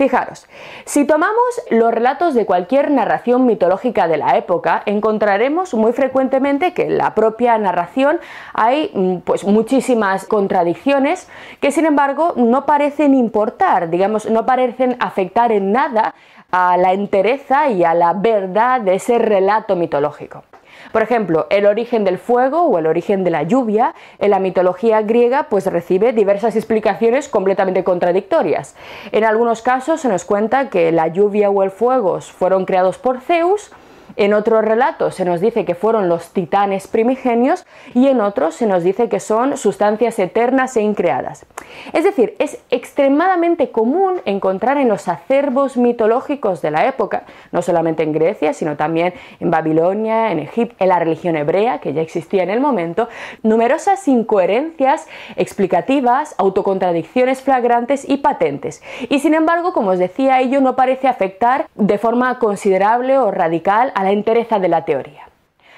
Fijaros, 0.00 0.46
si 0.86 1.04
tomamos 1.04 1.36
los 1.68 1.92
relatos 1.92 2.32
de 2.32 2.46
cualquier 2.46 2.90
narración 2.90 3.44
mitológica 3.44 4.08
de 4.08 4.16
la 4.16 4.38
época, 4.38 4.82
encontraremos 4.86 5.74
muy 5.74 5.92
frecuentemente 5.92 6.72
que 6.72 6.84
en 6.84 6.96
la 6.96 7.14
propia 7.14 7.58
narración 7.58 8.18
hay 8.54 8.90
mm, 8.94 9.16
pues 9.18 9.44
muchísimas 9.44 10.24
contradicciones 10.24 11.28
que 11.60 11.70
sin 11.70 11.84
embargo 11.84 12.32
no 12.36 12.64
parecen 12.64 13.12
importar, 13.12 13.90
digamos, 13.90 14.24
no 14.24 14.46
parecen 14.46 14.96
afectar 15.00 15.52
en 15.52 15.70
nada 15.70 16.14
a 16.50 16.76
la 16.76 16.92
entereza 16.92 17.68
y 17.70 17.84
a 17.84 17.94
la 17.94 18.12
verdad 18.12 18.80
de 18.80 18.94
ese 18.94 19.18
relato 19.18 19.76
mitológico. 19.76 20.44
Por 20.92 21.02
ejemplo, 21.02 21.46
el 21.50 21.66
origen 21.66 22.04
del 22.04 22.18
fuego 22.18 22.62
o 22.62 22.78
el 22.78 22.86
origen 22.86 23.22
de 23.22 23.30
la 23.30 23.44
lluvia 23.44 23.94
en 24.18 24.30
la 24.30 24.38
mitología 24.38 25.02
griega 25.02 25.44
pues 25.44 25.66
recibe 25.66 26.12
diversas 26.12 26.56
explicaciones 26.56 27.28
completamente 27.28 27.84
contradictorias. 27.84 28.74
En 29.12 29.24
algunos 29.24 29.62
casos 29.62 30.00
se 30.00 30.08
nos 30.08 30.24
cuenta 30.24 30.68
que 30.68 30.90
la 30.90 31.08
lluvia 31.08 31.50
o 31.50 31.62
el 31.62 31.70
fuego 31.70 32.20
fueron 32.20 32.64
creados 32.64 32.98
por 32.98 33.20
Zeus, 33.20 33.70
en 34.16 34.34
otros 34.34 34.64
relatos 34.64 35.14
se 35.14 35.24
nos 35.24 35.40
dice 35.40 35.64
que 35.64 35.74
fueron 35.74 36.08
los 36.08 36.32
titanes 36.32 36.86
primigenios 36.86 37.66
y 37.94 38.08
en 38.08 38.20
otros 38.20 38.54
se 38.54 38.66
nos 38.66 38.82
dice 38.84 39.08
que 39.08 39.20
son 39.20 39.56
sustancias 39.56 40.18
eternas 40.18 40.76
e 40.76 40.82
increadas. 40.82 41.46
Es 41.92 42.04
decir, 42.04 42.34
es 42.38 42.58
extremadamente 42.70 43.70
común 43.70 44.20
encontrar 44.24 44.78
en 44.78 44.88
los 44.88 45.08
acervos 45.08 45.76
mitológicos 45.76 46.62
de 46.62 46.70
la 46.70 46.86
época, 46.86 47.24
no 47.52 47.62
solamente 47.62 48.02
en 48.02 48.12
Grecia, 48.12 48.52
sino 48.52 48.76
también 48.76 49.14
en 49.40 49.50
Babilonia, 49.50 50.32
en 50.32 50.40
Egipto, 50.40 50.76
en 50.78 50.88
la 50.88 50.98
religión 50.98 51.36
hebrea, 51.36 51.78
que 51.78 51.92
ya 51.92 52.02
existía 52.02 52.42
en 52.42 52.50
el 52.50 52.60
momento, 52.60 53.08
numerosas 53.42 54.06
incoherencias 54.08 55.06
explicativas, 55.36 56.34
autocontradicciones 56.38 57.42
flagrantes 57.42 58.08
y 58.08 58.18
patentes. 58.18 58.82
Y 59.08 59.20
sin 59.20 59.34
embargo, 59.34 59.72
como 59.72 59.90
os 59.90 59.98
decía, 59.98 60.40
ello 60.40 60.60
no 60.60 60.76
parece 60.76 61.08
afectar 61.08 61.68
de 61.74 61.98
forma 61.98 62.38
considerable 62.38 63.18
o 63.18 63.30
radical 63.30 63.92
la 64.04 64.12
entereza 64.12 64.58
de 64.58 64.68
la 64.68 64.84
teoría. 64.84 65.30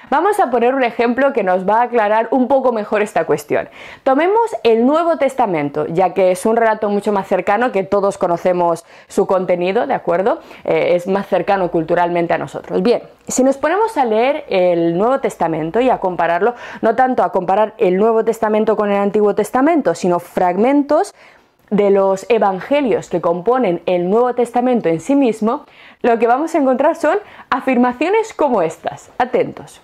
Vamos 0.09 0.39
a 0.39 0.51
poner 0.51 0.75
un 0.75 0.83
ejemplo 0.83 1.33
que 1.33 1.43
nos 1.43 1.67
va 1.67 1.79
a 1.79 1.83
aclarar 1.85 2.27
un 2.29 2.47
poco 2.47 2.71
mejor 2.71 3.01
esta 3.01 3.25
cuestión. 3.25 3.67
Tomemos 4.03 4.55
el 4.63 4.85
Nuevo 4.85 5.17
Testamento, 5.17 5.87
ya 5.87 6.13
que 6.13 6.29
es 6.29 6.45
un 6.45 6.55
relato 6.55 6.89
mucho 6.89 7.11
más 7.11 7.27
cercano, 7.27 7.71
que 7.71 7.83
todos 7.83 8.19
conocemos 8.19 8.85
su 9.07 9.25
contenido, 9.25 9.87
¿de 9.87 9.95
acuerdo? 9.95 10.39
Eh, 10.65 10.91
es 10.95 11.07
más 11.07 11.27
cercano 11.27 11.71
culturalmente 11.71 12.33
a 12.33 12.37
nosotros. 12.37 12.83
Bien, 12.83 13.01
si 13.27 13.43
nos 13.43 13.57
ponemos 13.57 13.97
a 13.97 14.05
leer 14.05 14.45
el 14.49 14.97
Nuevo 14.97 15.19
Testamento 15.19 15.79
y 15.79 15.89
a 15.89 15.97
compararlo, 15.97 16.53
no 16.81 16.95
tanto 16.95 17.23
a 17.23 17.31
comparar 17.31 17.73
el 17.79 17.97
Nuevo 17.97 18.23
Testamento 18.23 18.75
con 18.75 18.91
el 18.91 18.97
Antiguo 18.97 19.33
Testamento, 19.33 19.95
sino 19.95 20.19
fragmentos 20.19 21.15
de 21.69 21.89
los 21.89 22.27
evangelios 22.29 23.09
que 23.09 23.19
componen 23.19 23.81
el 23.87 24.07
Nuevo 24.07 24.35
Testamento 24.35 24.89
en 24.89 24.99
sí 24.99 25.15
mismo, 25.15 25.65
lo 26.03 26.19
que 26.19 26.27
vamos 26.27 26.53
a 26.53 26.57
encontrar 26.59 26.95
son 26.95 27.17
afirmaciones 27.49 28.33
como 28.33 28.61
estas. 28.61 29.09
Atentos. 29.17 29.81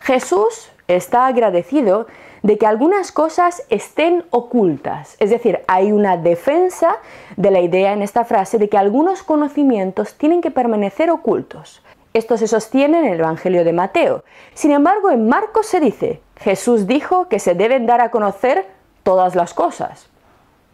Jesús 0.00 0.70
está 0.88 1.26
agradecido 1.26 2.08
de 2.42 2.58
que 2.58 2.66
algunas 2.66 3.12
cosas 3.12 3.64
estén 3.70 4.24
ocultas. 4.30 5.14
Es 5.20 5.30
decir, 5.30 5.60
hay 5.68 5.92
una 5.92 6.16
defensa 6.16 6.96
de 7.36 7.52
la 7.52 7.60
idea 7.60 7.92
en 7.92 8.02
esta 8.02 8.24
frase 8.24 8.58
de 8.58 8.68
que 8.68 8.78
algunos 8.78 9.22
conocimientos 9.22 10.14
tienen 10.14 10.40
que 10.40 10.50
permanecer 10.50 11.10
ocultos. 11.10 11.82
Esto 12.12 12.36
se 12.36 12.48
sostiene 12.48 12.98
en 12.98 13.06
el 13.06 13.20
Evangelio 13.20 13.62
de 13.62 13.72
Mateo. 13.72 14.24
Sin 14.54 14.72
embargo, 14.72 15.10
en 15.10 15.28
Marcos 15.28 15.66
se 15.66 15.78
dice, 15.78 16.20
Jesús 16.36 16.88
dijo 16.88 17.28
que 17.28 17.38
se 17.38 17.54
deben 17.54 17.86
dar 17.86 18.00
a 18.00 18.10
conocer 18.10 18.66
todas 19.04 19.36
las 19.36 19.54
cosas. 19.54 20.08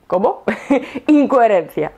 ¿Cómo? 0.07 0.45
Incoherencia. 1.07 1.93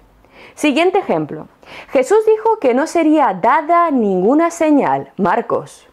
Siguiente 0.58 0.98
ejemplo. 0.98 1.46
Jesús 1.92 2.18
dijo 2.26 2.58
que 2.58 2.74
no 2.74 2.88
sería 2.88 3.32
dada 3.32 3.92
ninguna 3.92 4.50
señal. 4.50 5.12
Marcos. 5.16 5.86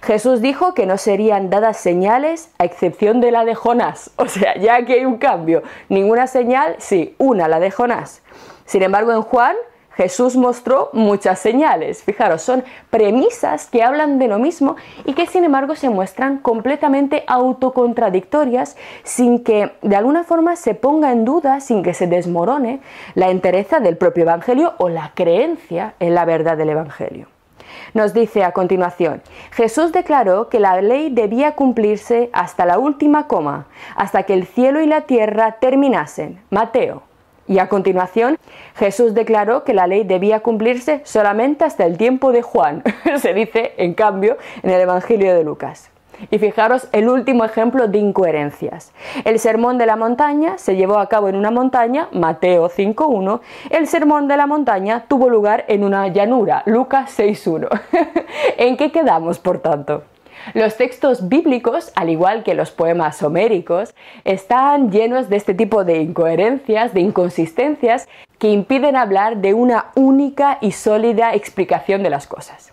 Jesús 0.00 0.40
dijo 0.40 0.72
que 0.72 0.86
no 0.86 0.96
serían 0.96 1.50
dadas 1.50 1.76
señales 1.76 2.50
a 2.56 2.64
excepción 2.64 3.20
de 3.20 3.30
la 3.30 3.44
de 3.44 3.54
Jonás. 3.54 4.12
O 4.16 4.26
sea, 4.26 4.56
ya 4.56 4.86
que 4.86 4.94
hay 4.94 5.04
un 5.04 5.18
cambio. 5.18 5.62
Ninguna 5.90 6.28
señal, 6.28 6.76
sí, 6.78 7.14
una, 7.18 7.46
la 7.46 7.60
de 7.60 7.70
Jonás. 7.70 8.22
Sin 8.64 8.82
embargo, 8.82 9.12
en 9.12 9.20
Juan 9.20 9.54
Jesús 9.96 10.36
mostró 10.36 10.90
muchas 10.92 11.38
señales. 11.38 12.02
Fijaros, 12.02 12.42
son 12.42 12.64
premisas 12.90 13.68
que 13.68 13.82
hablan 13.82 14.18
de 14.18 14.28
lo 14.28 14.38
mismo 14.38 14.76
y 15.04 15.14
que 15.14 15.26
sin 15.26 15.44
embargo 15.44 15.74
se 15.74 15.88
muestran 15.88 16.38
completamente 16.38 17.24
autocontradictorias 17.26 18.76
sin 19.04 19.42
que 19.42 19.72
de 19.80 19.96
alguna 19.96 20.24
forma 20.24 20.56
se 20.56 20.74
ponga 20.74 21.12
en 21.12 21.24
duda, 21.24 21.60
sin 21.60 21.82
que 21.82 21.94
se 21.94 22.06
desmorone 22.06 22.80
la 23.14 23.30
entereza 23.30 23.80
del 23.80 23.96
propio 23.96 24.24
Evangelio 24.24 24.74
o 24.78 24.90
la 24.90 25.12
creencia 25.14 25.94
en 25.98 26.14
la 26.14 26.26
verdad 26.26 26.58
del 26.58 26.70
Evangelio. 26.70 27.28
Nos 27.94 28.12
dice 28.12 28.44
a 28.44 28.52
continuación, 28.52 29.22
Jesús 29.52 29.92
declaró 29.92 30.48
que 30.48 30.60
la 30.60 30.80
ley 30.82 31.08
debía 31.10 31.52
cumplirse 31.52 32.28
hasta 32.32 32.66
la 32.66 32.78
última 32.78 33.26
coma, 33.26 33.66
hasta 33.96 34.24
que 34.24 34.34
el 34.34 34.46
cielo 34.46 34.80
y 34.82 34.86
la 34.86 35.02
tierra 35.02 35.52
terminasen. 35.52 36.40
Mateo 36.50 37.02
y 37.48 37.58
a 37.58 37.68
continuación, 37.68 38.38
Jesús 38.74 39.14
declaró 39.14 39.64
que 39.64 39.74
la 39.74 39.86
ley 39.86 40.04
debía 40.04 40.40
cumplirse 40.40 41.00
solamente 41.04 41.64
hasta 41.64 41.84
el 41.84 41.96
tiempo 41.96 42.32
de 42.32 42.42
Juan. 42.42 42.82
Se 43.18 43.34
dice, 43.34 43.74
en 43.76 43.94
cambio, 43.94 44.36
en 44.62 44.70
el 44.70 44.80
Evangelio 44.80 45.34
de 45.34 45.44
Lucas. 45.44 45.90
Y 46.30 46.38
fijaros 46.38 46.88
el 46.92 47.08
último 47.08 47.44
ejemplo 47.44 47.88
de 47.88 47.98
incoherencias. 47.98 48.92
El 49.24 49.38
sermón 49.38 49.76
de 49.76 49.84
la 49.84 49.96
montaña 49.96 50.56
se 50.56 50.74
llevó 50.74 50.98
a 50.98 51.08
cabo 51.08 51.28
en 51.28 51.36
una 51.36 51.50
montaña, 51.50 52.08
Mateo 52.12 52.70
5.1. 52.70 53.40
El 53.70 53.86
sermón 53.86 54.26
de 54.26 54.38
la 54.38 54.46
montaña 54.46 55.04
tuvo 55.08 55.28
lugar 55.28 55.66
en 55.68 55.84
una 55.84 56.08
llanura, 56.08 56.62
Lucas 56.64 57.18
6.1. 57.18 57.68
¿En 58.56 58.78
qué 58.78 58.90
quedamos, 58.90 59.38
por 59.38 59.58
tanto? 59.58 60.04
Los 60.54 60.76
textos 60.76 61.28
bíblicos, 61.28 61.92
al 61.96 62.08
igual 62.08 62.44
que 62.44 62.54
los 62.54 62.70
poemas 62.70 63.22
homéricos, 63.22 63.94
están 64.24 64.90
llenos 64.90 65.28
de 65.28 65.36
este 65.36 65.54
tipo 65.54 65.84
de 65.84 66.02
incoherencias, 66.02 66.94
de 66.94 67.00
inconsistencias, 67.00 68.08
que 68.38 68.50
impiden 68.50 68.96
hablar 68.96 69.38
de 69.38 69.54
una 69.54 69.86
única 69.94 70.58
y 70.60 70.72
sólida 70.72 71.34
explicación 71.34 72.02
de 72.02 72.10
las 72.10 72.26
cosas. 72.26 72.72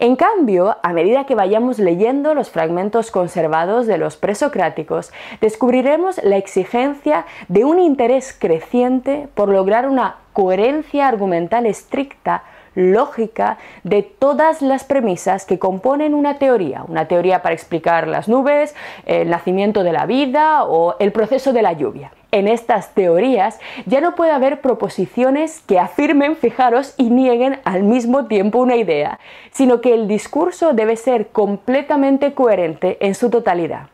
En 0.00 0.16
cambio, 0.16 0.76
a 0.82 0.92
medida 0.92 1.24
que 1.24 1.34
vayamos 1.34 1.78
leyendo 1.78 2.34
los 2.34 2.50
fragmentos 2.50 3.10
conservados 3.10 3.86
de 3.86 3.98
los 3.98 4.16
presocráticos, 4.16 5.12
descubriremos 5.40 6.22
la 6.22 6.36
exigencia 6.36 7.24
de 7.48 7.64
un 7.64 7.78
interés 7.80 8.36
creciente 8.38 9.28
por 9.34 9.48
lograr 9.48 9.88
una 9.88 10.16
coherencia 10.34 11.08
argumental 11.08 11.64
estricta 11.64 12.44
lógica 12.78 13.58
de 13.82 14.02
todas 14.02 14.62
las 14.62 14.84
premisas 14.84 15.44
que 15.44 15.58
componen 15.58 16.14
una 16.14 16.38
teoría. 16.38 16.84
Una 16.86 17.06
teoría 17.06 17.42
para 17.42 17.54
explicar 17.54 18.06
las 18.06 18.28
nubes, 18.28 18.74
el 19.04 19.28
nacimiento 19.28 19.82
de 19.82 19.92
la 19.92 20.06
vida 20.06 20.64
o 20.64 20.96
el 21.00 21.10
proceso 21.10 21.52
de 21.52 21.62
la 21.62 21.72
lluvia. 21.72 22.12
En 22.30 22.46
estas 22.46 22.94
teorías 22.94 23.58
ya 23.86 24.00
no 24.00 24.14
puede 24.14 24.32
haber 24.32 24.60
proposiciones 24.60 25.60
que 25.66 25.78
afirmen, 25.78 26.36
fijaros, 26.36 26.94
y 26.96 27.10
nieguen 27.10 27.58
al 27.64 27.82
mismo 27.82 28.26
tiempo 28.26 28.58
una 28.58 28.76
idea, 28.76 29.18
sino 29.50 29.80
que 29.80 29.94
el 29.94 30.06
discurso 30.06 30.72
debe 30.72 30.96
ser 30.96 31.28
completamente 31.28 32.34
coherente 32.34 32.98
en 33.00 33.14
su 33.14 33.30
totalidad. 33.30 33.88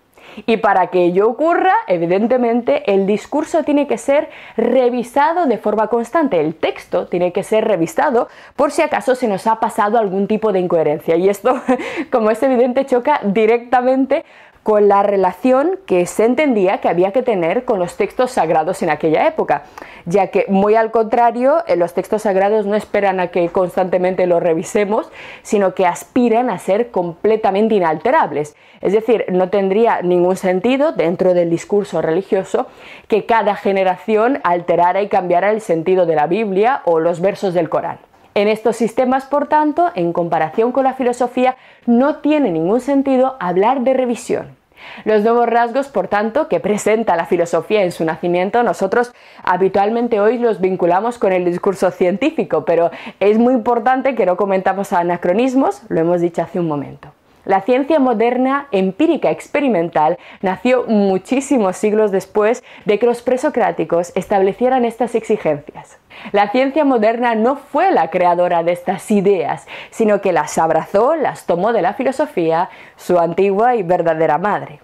Y 0.47 0.59
para 0.59 0.89
que 0.89 1.05
ello 1.05 1.29
ocurra, 1.29 1.75
evidentemente, 1.87 2.91
el 2.93 3.07
discurso 3.07 3.63
tiene 3.65 3.87
que 3.87 3.99
ser 3.99 4.31
revisado 4.57 5.47
de 5.47 5.59
forma 5.59 5.89
constante. 5.89 6.41
El 6.41 6.55
texto 6.55 7.07
tiene 7.07 7.33
que 7.33 7.43
ser 7.43 7.65
revisado 7.65 8.29
por 8.57 8.71
si 8.71 8.83
acaso 8.83 9.15
se 9.15 9.29
nos 9.29 9.47
ha 9.47 9.61
pasado 9.61 9.99
algún 9.99 10.27
tipo 10.27 10.53
de 10.53 10.61
incoherencia. 10.61 11.17
Y 11.17 11.29
esto, 11.29 11.61
como 12.11 12.31
es 12.31 12.43
evidente, 12.43 12.87
choca 12.87 13.21
directamente 13.25 14.25
con 14.65 14.89
la 14.89 15.03
relación 15.03 15.79
que 15.87 16.07
se 16.07 16.25
entendía 16.25 16.79
que 16.79 16.89
había 16.89 17.13
que 17.13 17.23
tener 17.23 17.67
con 17.67 17.79
los 17.79 17.99
textos 17.99 18.33
sagrados 18.33 18.83
en 18.83 18.89
aquella 18.89 19.29
época, 19.29 19.65
ya 20.07 20.29
que 20.29 20.47
muy 20.49 20.75
al 20.75 20.91
contrario, 20.91 21.63
eh, 21.67 21.77
los 21.77 21.93
textos 21.93 22.23
sagrados 22.23 22.65
no 22.65 22.75
esperan 22.75 23.21
a 23.21 23.29
que 23.29 23.51
constantemente 23.51 24.27
los 24.27 24.43
revisemos, 24.43 25.13
sino 25.43 25.75
que 25.75 25.87
aspiran 25.87 26.49
a 26.49 26.59
ser 26.59 26.91
completamente 26.91 27.75
inalterables. 27.75 28.57
Es 28.81 28.95
decir, 28.95 29.27
no 29.29 29.51
tendría 29.51 30.01
ningún 30.01 30.37
sentido 30.37 30.93
dentro 30.93 31.35
del 31.35 31.51
discurso 31.51 32.01
religioso 32.01 32.67
que 33.07 33.27
cada 33.27 33.57
generación 33.57 34.41
alterara 34.45 35.03
y 35.03 35.09
cambiara 35.09 35.51
el 35.51 35.61
sentido 35.61 36.07
de 36.07 36.17
la 36.17 36.27
Biblia 36.27 36.81
o 36.87 37.01
los 37.01 37.21
versos 37.21 37.53
del 37.53 37.69
Corán. 37.69 37.99
En 38.35 38.49
estos 38.49 38.75
sistemas, 38.77 39.27
por 39.27 39.47
tanto, 39.47 39.93
en 39.95 40.13
comparación 40.13 40.73
con 40.73 40.85
la 40.85 40.95
filosofía, 40.95 41.57
no 41.87 42.17
tiene 42.17 42.51
ningún 42.51 42.81
sentido 42.81 43.37
hablar 43.39 43.83
de 43.83 43.95
revisión. 43.95 44.57
Los 45.05 45.23
nuevos 45.23 45.47
rasgos, 45.47 45.89
por 45.89 46.09
tanto, 46.09 46.49
que 46.49 46.61
presenta 46.61 47.17
la 47.17 47.27
filosofía 47.27 47.83
en 47.85 47.93
su 47.93 48.05
nacimiento, 48.05 48.63
nosotros 48.63 49.15
habitualmente 49.43 50.21
hoy 50.21 50.39
los 50.39 50.61
vinculamos 50.61 51.19
con 51.19 51.33
el 51.33 51.45
discurso 51.45 51.91
científico, 51.91 52.65
pero 52.65 52.91
es 53.21 53.39
muy 53.39 53.55
importante 53.55 54.15
que 54.15 54.27
no 54.27 54.37
comentamos 54.37 54.93
anacronismos, 54.93 55.83
lo 55.89 56.01
hemos 56.01 56.21
dicho 56.21 56.43
hace 56.43 56.59
un 56.59 56.69
momento. 56.69 57.13
La 57.45 57.61
ciencia 57.61 57.99
moderna 57.99 58.69
empírica 58.73 59.31
experimental 59.31 60.19
nació 60.41 60.85
muchísimos 60.85 61.77
siglos 61.77 62.11
después 62.11 62.65
de 62.87 62.99
que 62.99 63.07
los 63.07 63.23
presocráticos 63.23 64.13
establecieran 64.15 64.85
estas 64.85 65.15
exigencias. 65.15 65.99
La 66.33 66.51
ciencia 66.51 66.85
moderna 66.85 67.35
no 67.35 67.57
fue 67.57 67.91
la 67.91 68.09
creadora 68.11 68.63
de 68.63 68.73
estas 68.73 69.11
ideas, 69.11 69.67
sino 69.91 70.21
que 70.21 70.33
las 70.33 70.57
abrazó, 70.57 71.17
las 71.17 71.45
tomó 71.45 71.73
de 71.73 71.83
la 71.83 71.95
filosofía, 71.95 72.71
su 72.97 73.19
antigua 73.19 73.77
y 73.77 73.83
verdadera 73.83 74.39
madre. 74.39 74.81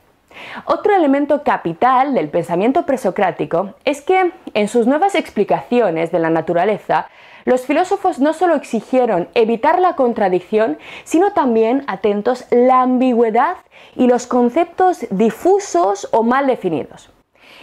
Otro 0.65 0.95
elemento 0.95 1.43
capital 1.43 2.15
del 2.15 2.29
pensamiento 2.29 2.87
presocrático 2.87 3.75
es 3.85 4.03
que 4.03 4.33
en 4.55 4.69
sus 4.69 4.87
nuevas 4.87 5.15
explicaciones 5.15 6.13
de 6.13 6.19
la 6.19 6.31
naturaleza, 6.31 7.09
los 7.45 7.63
filósofos 7.63 8.19
no 8.19 8.33
solo 8.33 8.55
exigieron 8.55 9.29
evitar 9.35 9.79
la 9.79 9.97
contradicción, 9.97 10.79
sino 11.05 11.33
también, 11.33 11.85
atentos, 11.87 12.45
la 12.51 12.83
ambigüedad 12.83 13.57
y 13.97 14.07
los 14.07 14.27
conceptos 14.27 15.07
difusos 15.11 16.09
o 16.13 16.23
mal 16.23 16.47
definidos. 16.47 17.11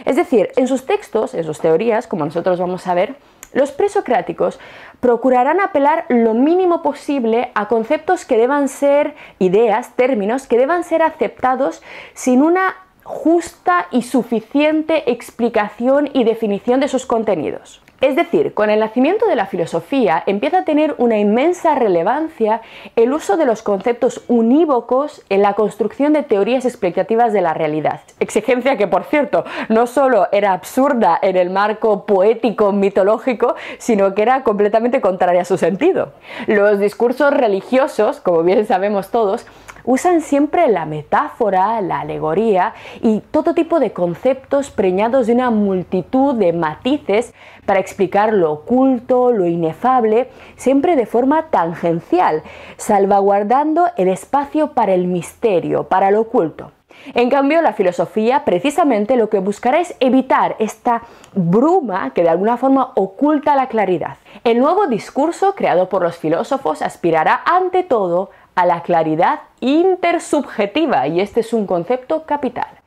Es 0.04 0.16
decir, 0.16 0.50
en 0.56 0.68
sus 0.68 0.86
textos, 0.86 1.34
en 1.34 1.44
sus 1.44 1.60
teorías, 1.60 2.06
como 2.06 2.24
nosotros 2.24 2.60
vamos 2.60 2.86
a 2.86 2.94
ver, 2.94 3.16
los 3.52 3.72
presocráticos 3.72 4.60
procurarán 5.00 5.60
apelar 5.60 6.04
lo 6.08 6.34
mínimo 6.34 6.82
posible 6.82 7.50
a 7.54 7.68
conceptos 7.68 8.24
que 8.24 8.36
deban 8.36 8.68
ser 8.68 9.14
ideas, 9.38 9.94
términos 9.96 10.46
que 10.46 10.58
deban 10.58 10.84
ser 10.84 11.02
aceptados 11.02 11.82
sin 12.14 12.42
una 12.42 12.76
justa 13.04 13.86
y 13.90 14.02
suficiente 14.02 15.10
explicación 15.10 16.10
y 16.12 16.24
definición 16.24 16.78
de 16.80 16.88
sus 16.88 17.06
contenidos. 17.06 17.80
Es 18.00 18.14
decir, 18.14 18.54
con 18.54 18.70
el 18.70 18.78
nacimiento 18.78 19.26
de 19.26 19.34
la 19.34 19.46
filosofía 19.46 20.22
empieza 20.26 20.58
a 20.58 20.64
tener 20.64 20.94
una 20.98 21.18
inmensa 21.18 21.74
relevancia 21.74 22.60
el 22.94 23.12
uso 23.12 23.36
de 23.36 23.44
los 23.44 23.62
conceptos 23.62 24.22
unívocos 24.28 25.24
en 25.30 25.42
la 25.42 25.54
construcción 25.54 26.12
de 26.12 26.22
teorías 26.22 26.64
explicativas 26.64 27.32
de 27.32 27.40
la 27.40 27.54
realidad. 27.54 28.02
Exigencia 28.20 28.76
que, 28.76 28.86
por 28.86 29.02
cierto, 29.02 29.44
no 29.68 29.88
solo 29.88 30.28
era 30.30 30.52
absurda 30.52 31.18
en 31.20 31.36
el 31.36 31.50
marco 31.50 32.06
poético 32.06 32.70
mitológico, 32.70 33.56
sino 33.78 34.14
que 34.14 34.22
era 34.22 34.44
completamente 34.44 35.00
contraria 35.00 35.42
a 35.42 35.44
su 35.44 35.58
sentido. 35.58 36.12
Los 36.46 36.78
discursos 36.78 37.34
religiosos, 37.34 38.20
como 38.20 38.44
bien 38.44 38.64
sabemos 38.64 39.10
todos, 39.10 39.44
usan 39.88 40.20
siempre 40.20 40.68
la 40.68 40.84
metáfora, 40.84 41.80
la 41.80 42.00
alegoría 42.00 42.74
y 43.00 43.20
todo 43.20 43.54
tipo 43.54 43.80
de 43.80 43.92
conceptos 43.92 44.70
preñados 44.70 45.26
de 45.26 45.32
una 45.32 45.50
multitud 45.50 46.34
de 46.34 46.52
matices 46.52 47.32
para 47.68 47.80
explicar 47.80 48.32
lo 48.32 48.50
oculto, 48.50 49.30
lo 49.30 49.44
inefable, 49.44 50.30
siempre 50.56 50.96
de 50.96 51.04
forma 51.04 51.50
tangencial, 51.50 52.42
salvaguardando 52.78 53.88
el 53.98 54.08
espacio 54.08 54.72
para 54.72 54.94
el 54.94 55.06
misterio, 55.06 55.84
para 55.84 56.10
lo 56.10 56.22
oculto. 56.22 56.72
En 57.12 57.28
cambio, 57.28 57.60
la 57.60 57.74
filosofía 57.74 58.46
precisamente 58.46 59.16
lo 59.16 59.28
que 59.28 59.40
buscará 59.40 59.80
es 59.80 59.94
evitar 60.00 60.56
esta 60.58 61.02
bruma 61.34 62.14
que 62.14 62.22
de 62.22 62.30
alguna 62.30 62.56
forma 62.56 62.92
oculta 62.94 63.54
la 63.54 63.68
claridad. 63.68 64.16
El 64.44 64.60
nuevo 64.60 64.86
discurso 64.86 65.54
creado 65.54 65.90
por 65.90 66.02
los 66.02 66.16
filósofos 66.16 66.80
aspirará 66.80 67.42
ante 67.44 67.82
todo 67.82 68.30
a 68.54 68.64
la 68.64 68.80
claridad 68.80 69.40
intersubjetiva 69.60 71.06
y 71.06 71.20
este 71.20 71.40
es 71.40 71.52
un 71.52 71.66
concepto 71.66 72.22
capital. 72.22 72.77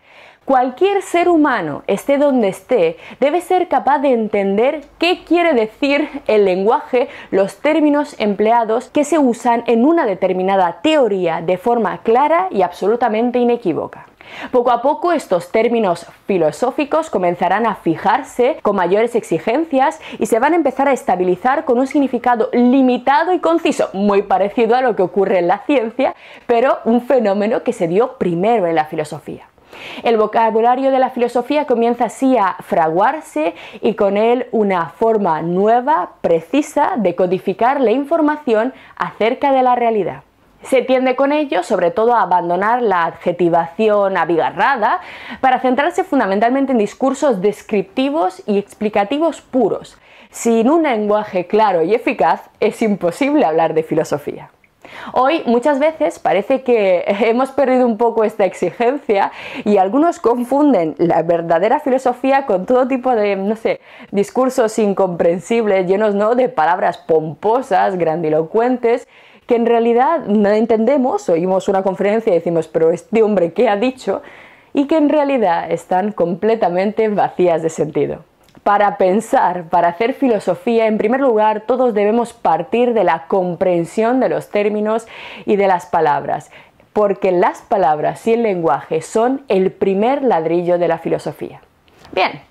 Cualquier 0.51 1.01
ser 1.01 1.29
humano, 1.29 1.83
esté 1.87 2.17
donde 2.17 2.49
esté, 2.49 2.97
debe 3.21 3.39
ser 3.39 3.69
capaz 3.69 3.99
de 3.99 4.11
entender 4.11 4.83
qué 4.97 5.23
quiere 5.23 5.53
decir 5.53 6.09
el 6.27 6.43
lenguaje, 6.43 7.07
los 7.31 7.55
términos 7.59 8.17
empleados 8.19 8.89
que 8.89 9.05
se 9.05 9.17
usan 9.17 9.63
en 9.67 9.85
una 9.85 10.05
determinada 10.05 10.81
teoría 10.81 11.39
de 11.39 11.57
forma 11.57 11.99
clara 11.99 12.49
y 12.51 12.63
absolutamente 12.63 13.39
inequívoca. 13.39 14.07
Poco 14.51 14.71
a 14.71 14.81
poco 14.81 15.13
estos 15.13 15.53
términos 15.53 16.05
filosóficos 16.27 17.09
comenzarán 17.09 17.65
a 17.65 17.75
fijarse 17.75 18.57
con 18.61 18.75
mayores 18.75 19.15
exigencias 19.15 20.01
y 20.19 20.25
se 20.25 20.39
van 20.39 20.51
a 20.51 20.57
empezar 20.57 20.89
a 20.89 20.91
estabilizar 20.91 21.63
con 21.63 21.79
un 21.79 21.87
significado 21.87 22.49
limitado 22.51 23.31
y 23.31 23.39
conciso, 23.39 23.89
muy 23.93 24.23
parecido 24.23 24.75
a 24.75 24.81
lo 24.81 24.97
que 24.97 25.03
ocurre 25.03 25.39
en 25.39 25.47
la 25.47 25.59
ciencia, 25.59 26.13
pero 26.45 26.79
un 26.83 27.03
fenómeno 27.03 27.63
que 27.63 27.71
se 27.71 27.87
dio 27.87 28.17
primero 28.17 28.67
en 28.67 28.75
la 28.75 28.83
filosofía. 28.83 29.50
El 30.03 30.17
vocabulario 30.17 30.91
de 30.91 30.99
la 30.99 31.09
filosofía 31.09 31.65
comienza 31.65 32.05
así 32.05 32.37
a 32.37 32.55
fraguarse 32.61 33.55
y 33.81 33.95
con 33.95 34.17
él 34.17 34.47
una 34.51 34.89
forma 34.89 35.41
nueva, 35.41 36.11
precisa, 36.21 36.93
de 36.97 37.15
codificar 37.15 37.81
la 37.81 37.91
información 37.91 38.73
acerca 38.95 39.51
de 39.51 39.63
la 39.63 39.75
realidad. 39.75 40.23
Se 40.63 40.83
tiende 40.83 41.15
con 41.15 41.31
ello 41.31 41.63
sobre 41.63 41.89
todo 41.89 42.13
a 42.13 42.21
abandonar 42.21 42.81
la 42.81 43.05
adjetivación 43.05 44.15
abigarrada 44.15 45.01
para 45.39 45.59
centrarse 45.59 46.03
fundamentalmente 46.03 46.71
en 46.71 46.77
discursos 46.77 47.41
descriptivos 47.41 48.43
y 48.45 48.59
explicativos 48.59 49.41
puros. 49.41 49.97
Sin 50.29 50.69
un 50.69 50.83
lenguaje 50.83 51.47
claro 51.47 51.81
y 51.81 51.93
eficaz 51.95 52.49
es 52.59 52.81
imposible 52.81 53.43
hablar 53.43 53.73
de 53.73 53.83
filosofía. 53.83 54.49
Hoy 55.13 55.43
muchas 55.45 55.79
veces 55.79 56.19
parece 56.19 56.63
que 56.63 57.03
hemos 57.21 57.51
perdido 57.51 57.85
un 57.85 57.97
poco 57.97 58.23
esta 58.23 58.45
exigencia 58.45 59.31
y 59.65 59.77
algunos 59.77 60.19
confunden 60.19 60.95
la 60.97 61.23
verdadera 61.23 61.79
filosofía 61.79 62.45
con 62.45 62.65
todo 62.65 62.87
tipo 62.87 63.15
de, 63.15 63.35
no 63.35 63.55
sé, 63.55 63.81
discursos 64.11 64.77
incomprensibles, 64.79 65.87
llenos 65.87 66.15
¿no? 66.15 66.35
de 66.35 66.49
palabras 66.49 66.97
pomposas, 66.97 67.97
grandilocuentes 67.97 69.07
que 69.47 69.57
en 69.57 69.65
realidad 69.65 70.19
no 70.27 70.49
entendemos, 70.49 71.27
oímos 71.27 71.67
una 71.67 71.83
conferencia 71.83 72.31
y 72.31 72.35
decimos, 72.35 72.69
pero 72.69 72.91
este 72.91 73.21
hombre, 73.21 73.51
¿qué 73.51 73.67
ha 73.67 73.75
dicho? 73.75 74.21
Y 74.71 74.87
que 74.87 74.95
en 74.95 75.09
realidad 75.09 75.69
están 75.69 76.13
completamente 76.13 77.09
vacías 77.09 77.61
de 77.61 77.69
sentido. 77.69 78.30
Para 78.63 78.97
pensar, 78.97 79.63
para 79.69 79.87
hacer 79.87 80.13
filosofía, 80.13 80.85
en 80.85 80.99
primer 80.99 81.19
lugar, 81.19 81.61
todos 81.61 81.95
debemos 81.95 82.33
partir 82.33 82.93
de 82.93 83.03
la 83.03 83.25
comprensión 83.27 84.19
de 84.19 84.29
los 84.29 84.49
términos 84.49 85.07
y 85.45 85.55
de 85.55 85.67
las 85.67 85.87
palabras, 85.87 86.51
porque 86.93 87.31
las 87.31 87.61
palabras 87.61 88.27
y 88.27 88.33
el 88.33 88.43
lenguaje 88.43 89.01
son 89.01 89.43
el 89.47 89.71
primer 89.71 90.21
ladrillo 90.21 90.77
de 90.77 90.87
la 90.87 90.99
filosofía. 90.99 91.59
Bien, 92.11 92.41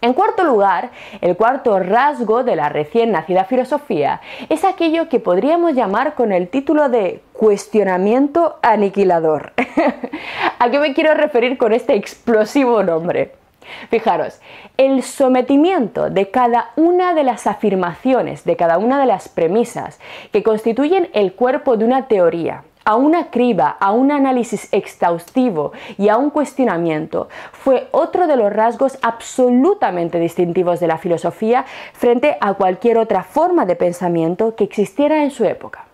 en 0.00 0.12
cuarto 0.12 0.42
lugar, 0.42 0.90
el 1.20 1.36
cuarto 1.36 1.78
rasgo 1.78 2.42
de 2.42 2.56
la 2.56 2.68
recién 2.68 3.12
nacida 3.12 3.44
filosofía 3.44 4.20
es 4.48 4.64
aquello 4.64 5.08
que 5.08 5.20
podríamos 5.20 5.74
llamar 5.74 6.14
con 6.14 6.32
el 6.32 6.48
título 6.48 6.88
de 6.88 7.22
cuestionamiento 7.32 8.58
aniquilador. 8.60 9.52
¿A 10.58 10.70
qué 10.70 10.80
me 10.80 10.94
quiero 10.94 11.14
referir 11.14 11.56
con 11.56 11.72
este 11.72 11.94
explosivo 11.94 12.82
nombre? 12.82 13.43
Fijaros, 13.90 14.40
el 14.76 15.02
sometimiento 15.02 16.10
de 16.10 16.30
cada 16.30 16.70
una 16.76 17.14
de 17.14 17.24
las 17.24 17.46
afirmaciones, 17.46 18.44
de 18.44 18.56
cada 18.56 18.78
una 18.78 19.00
de 19.00 19.06
las 19.06 19.28
premisas 19.28 19.98
que 20.32 20.42
constituyen 20.42 21.08
el 21.12 21.34
cuerpo 21.34 21.76
de 21.76 21.84
una 21.84 22.08
teoría, 22.08 22.64
a 22.84 22.96
una 22.96 23.30
criba, 23.30 23.76
a 23.80 23.92
un 23.92 24.12
análisis 24.12 24.68
exhaustivo 24.72 25.72
y 25.96 26.08
a 26.08 26.16
un 26.16 26.30
cuestionamiento 26.30 27.28
fue 27.52 27.88
otro 27.92 28.26
de 28.26 28.36
los 28.36 28.52
rasgos 28.52 28.98
absolutamente 29.02 30.18
distintivos 30.18 30.80
de 30.80 30.86
la 30.86 30.98
filosofía 30.98 31.64
frente 31.94 32.36
a 32.40 32.54
cualquier 32.54 32.98
otra 32.98 33.22
forma 33.22 33.64
de 33.64 33.76
pensamiento 33.76 34.54
que 34.54 34.64
existiera 34.64 35.22
en 35.22 35.30
su 35.30 35.44
época. 35.44 35.86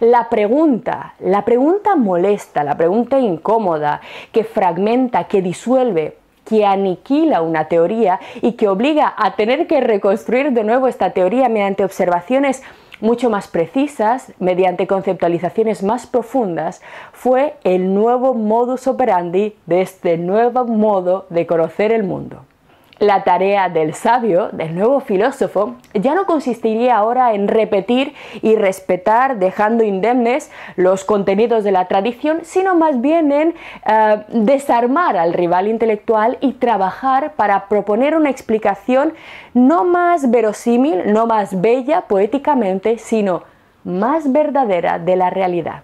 La 0.00 0.28
pregunta, 0.28 1.14
la 1.18 1.44
pregunta 1.44 1.96
molesta, 1.96 2.62
la 2.62 2.76
pregunta 2.76 3.18
incómoda, 3.18 4.00
que 4.30 4.44
fragmenta, 4.44 5.24
que 5.24 5.42
disuelve, 5.42 6.18
que 6.44 6.64
aniquila 6.66 7.42
una 7.42 7.68
teoría 7.68 8.20
y 8.40 8.52
que 8.52 8.68
obliga 8.68 9.12
a 9.16 9.36
tener 9.36 9.66
que 9.66 9.80
reconstruir 9.80 10.52
de 10.52 10.64
nuevo 10.64 10.88
esta 10.88 11.10
teoría 11.10 11.48
mediante 11.48 11.84
observaciones 11.84 12.62
mucho 13.00 13.30
más 13.30 13.48
precisas, 13.48 14.32
mediante 14.38 14.86
conceptualizaciones 14.86 15.82
más 15.82 16.06
profundas, 16.06 16.80
fue 17.12 17.56
el 17.64 17.94
nuevo 17.94 18.32
modus 18.32 18.86
operandi 18.86 19.56
de 19.66 19.82
este 19.82 20.16
nuevo 20.16 20.64
modo 20.64 21.26
de 21.28 21.46
conocer 21.46 21.92
el 21.92 22.04
mundo. 22.04 22.44
La 23.02 23.24
tarea 23.24 23.68
del 23.68 23.94
sabio, 23.94 24.50
del 24.52 24.76
nuevo 24.76 25.00
filósofo, 25.00 25.74
ya 25.92 26.14
no 26.14 26.24
consistiría 26.24 26.98
ahora 26.98 27.34
en 27.34 27.48
repetir 27.48 28.14
y 28.42 28.54
respetar, 28.54 29.40
dejando 29.40 29.82
indemnes 29.82 30.52
los 30.76 31.04
contenidos 31.04 31.64
de 31.64 31.72
la 31.72 31.88
tradición, 31.88 32.42
sino 32.44 32.76
más 32.76 33.00
bien 33.00 33.32
en 33.32 33.54
eh, 33.86 34.24
desarmar 34.28 35.16
al 35.16 35.32
rival 35.32 35.66
intelectual 35.66 36.38
y 36.40 36.52
trabajar 36.52 37.32
para 37.32 37.66
proponer 37.66 38.14
una 38.14 38.30
explicación 38.30 39.14
no 39.52 39.82
más 39.82 40.30
verosímil, 40.30 41.12
no 41.12 41.26
más 41.26 41.60
bella 41.60 42.02
poéticamente, 42.02 42.98
sino 42.98 43.42
más 43.82 44.30
verdadera 44.30 45.00
de 45.00 45.16
la 45.16 45.28
realidad. 45.28 45.82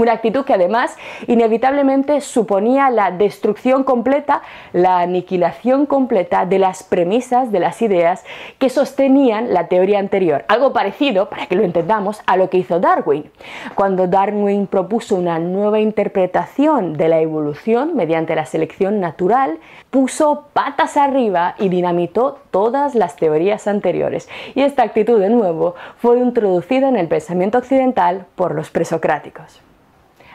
Una 0.00 0.12
actitud 0.12 0.46
que 0.46 0.54
además 0.54 0.96
inevitablemente 1.26 2.22
suponía 2.22 2.88
la 2.88 3.10
destrucción 3.10 3.84
completa, 3.84 4.40
la 4.72 5.00
aniquilación 5.00 5.84
completa 5.84 6.46
de 6.46 6.58
las 6.58 6.82
premisas, 6.82 7.52
de 7.52 7.60
las 7.60 7.82
ideas 7.82 8.24
que 8.58 8.70
sostenían 8.70 9.52
la 9.52 9.68
teoría 9.68 9.98
anterior. 9.98 10.46
Algo 10.48 10.72
parecido, 10.72 11.28
para 11.28 11.48
que 11.48 11.54
lo 11.54 11.64
entendamos, 11.64 12.22
a 12.24 12.38
lo 12.38 12.48
que 12.48 12.56
hizo 12.56 12.80
Darwin. 12.80 13.30
Cuando 13.74 14.06
Darwin 14.06 14.66
propuso 14.68 15.16
una 15.16 15.38
nueva 15.38 15.80
interpretación 15.80 16.94
de 16.94 17.08
la 17.08 17.20
evolución 17.20 17.94
mediante 17.94 18.34
la 18.34 18.46
selección 18.46 19.00
natural, 19.00 19.58
puso 19.90 20.46
patas 20.54 20.96
arriba 20.96 21.56
y 21.58 21.68
dinamitó 21.68 22.38
todas 22.50 22.94
las 22.94 23.16
teorías 23.16 23.66
anteriores. 23.66 24.30
Y 24.54 24.62
esta 24.62 24.82
actitud, 24.82 25.20
de 25.20 25.28
nuevo, 25.28 25.74
fue 25.98 26.20
introducida 26.20 26.88
en 26.88 26.96
el 26.96 27.08
pensamiento 27.08 27.58
occidental 27.58 28.24
por 28.34 28.54
los 28.54 28.70
presocráticos. 28.70 29.60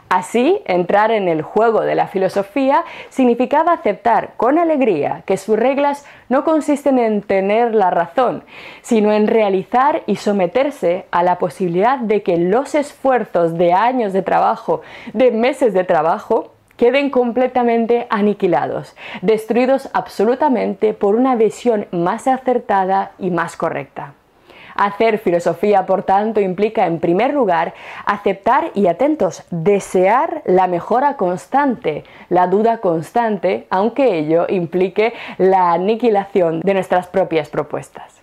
Así, 0.10 0.62
entrar 0.66 1.10
en 1.10 1.28
el 1.28 1.42
juego 1.42 1.82
de 1.82 1.96
la 1.96 2.08
filosofía 2.08 2.84
significaba 3.10 3.74
aceptar 3.74 4.34
con 4.38 4.60
alegría 4.60 5.24
que 5.26 5.36
sus 5.36 5.58
reglas 5.58 6.06
no 6.30 6.44
consisten 6.44 7.00
en 7.00 7.24
tener 7.24 7.74
la 7.74 7.90
razón, 7.90 8.44
sino 8.82 9.12
en 9.12 9.28
realizar 9.28 10.04
y 10.06 10.18
someterse 10.18 11.06
a 11.10 11.24
la 11.24 11.40
posibilidad 11.40 11.98
de 11.98 12.22
que 12.22 12.38
los 12.38 12.76
esfuerzos 12.76 13.58
de 13.58 13.74
años 13.74 14.14
de 14.14 14.22
trabajo, 14.22 14.82
de 15.14 15.32
meses 15.32 15.74
de 15.74 15.84
trabajo, 15.84 16.52
queden 16.78 17.10
completamente 17.10 18.06
aniquilados, 18.10 18.96
destruidos 19.22 19.90
absolutamente 19.94 20.94
por 20.94 21.16
una 21.16 21.36
visión 21.36 21.88
más 21.92 22.28
acertada 22.28 23.14
y 23.18 23.32
más 23.32 23.58
correcta. 23.58 24.14
Hacer 24.76 25.20
filosofía, 25.20 25.86
por 25.86 26.04
tanto, 26.04 26.42
implica, 26.42 26.86
en 26.86 27.00
primer 27.00 27.34
lugar, 27.34 27.74
aceptar 28.06 28.72
y 28.74 28.88
atentos, 28.88 29.44
desear 29.50 30.42
la 30.46 30.68
mejora 30.68 31.16
constante, 31.16 32.04
la 32.30 32.48
duda 32.48 32.80
constante, 32.80 33.68
aunque 33.70 34.18
ello 34.18 34.46
implique 34.50 35.14
la 35.38 35.72
aniquilación 35.72 36.60
de 36.60 36.74
nuestras 36.74 37.08
propias 37.08 37.50
propuestas. 37.50 38.22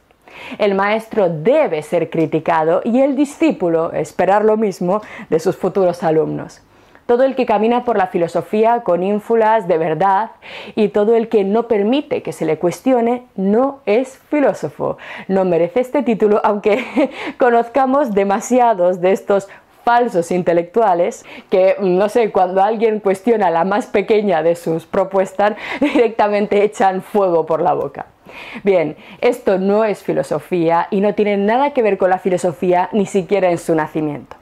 El 0.58 0.74
maestro 0.74 1.28
debe 1.30 1.82
ser 1.82 2.10
criticado 2.10 2.82
y 2.84 3.00
el 3.00 3.16
discípulo 3.16 3.92
esperar 3.92 4.44
lo 4.44 4.56
mismo 4.56 5.00
de 5.30 5.40
sus 5.40 5.56
futuros 5.56 6.02
alumnos 6.02 6.62
todo 7.06 7.24
el 7.24 7.34
que 7.34 7.46
camina 7.46 7.84
por 7.84 7.96
la 7.96 8.06
filosofía 8.06 8.82
con 8.82 9.02
ínfulas 9.02 9.68
de 9.68 9.78
verdad 9.78 10.30
y 10.74 10.88
todo 10.88 11.14
el 11.14 11.28
que 11.28 11.44
no 11.44 11.68
permite 11.68 12.22
que 12.22 12.32
se 12.32 12.44
le 12.44 12.58
cuestione 12.58 13.24
no 13.36 13.80
es 13.86 14.18
filósofo. 14.30 14.98
No 15.28 15.44
merece 15.44 15.80
este 15.80 16.02
título, 16.02 16.40
aunque 16.44 16.84
conozcamos 17.38 18.12
demasiados 18.12 19.00
de 19.00 19.12
estos 19.12 19.48
falsos 19.84 20.30
intelectuales 20.30 21.24
que, 21.50 21.76
no 21.80 22.08
sé, 22.08 22.30
cuando 22.30 22.62
alguien 22.62 23.00
cuestiona 23.00 23.50
la 23.50 23.64
más 23.64 23.86
pequeña 23.86 24.42
de 24.42 24.54
sus 24.54 24.86
propuestas, 24.86 25.54
directamente 25.80 26.62
echan 26.62 27.02
fuego 27.02 27.46
por 27.46 27.60
la 27.60 27.72
boca. 27.72 28.06
Bien, 28.62 28.96
esto 29.20 29.58
no 29.58 29.84
es 29.84 30.02
filosofía 30.02 30.88
y 30.90 31.00
no 31.00 31.14
tiene 31.14 31.36
nada 31.36 31.72
que 31.72 31.82
ver 31.82 31.98
con 31.98 32.10
la 32.10 32.18
filosofía 32.18 32.88
ni 32.92 33.06
siquiera 33.06 33.50
en 33.50 33.58
su 33.58 33.74
nacimiento. 33.74 34.36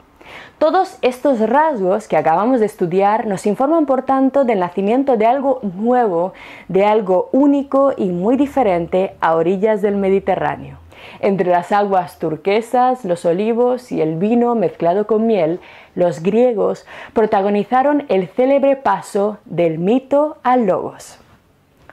Todos 0.61 0.99
estos 1.01 1.39
rasgos 1.39 2.07
que 2.07 2.17
acabamos 2.17 2.59
de 2.59 2.67
estudiar 2.67 3.25
nos 3.25 3.47
informan, 3.47 3.87
por 3.87 4.03
tanto, 4.03 4.43
del 4.43 4.59
nacimiento 4.59 5.17
de 5.17 5.25
algo 5.25 5.59
nuevo, 5.63 6.33
de 6.67 6.85
algo 6.85 7.29
único 7.31 7.93
y 7.97 8.09
muy 8.09 8.37
diferente 8.37 9.15
a 9.21 9.33
orillas 9.33 9.81
del 9.81 9.95
Mediterráneo. 9.95 10.77
Entre 11.19 11.49
las 11.49 11.71
aguas 11.71 12.19
turquesas, 12.19 13.05
los 13.05 13.25
olivos 13.25 13.91
y 13.91 14.03
el 14.03 14.17
vino 14.17 14.53
mezclado 14.53 15.07
con 15.07 15.25
miel, 15.25 15.59
los 15.95 16.21
griegos 16.21 16.85
protagonizaron 17.13 18.05
el 18.07 18.27
célebre 18.27 18.75
paso 18.75 19.39
del 19.45 19.79
mito 19.79 20.37
al 20.43 20.67
logos. 20.67 21.17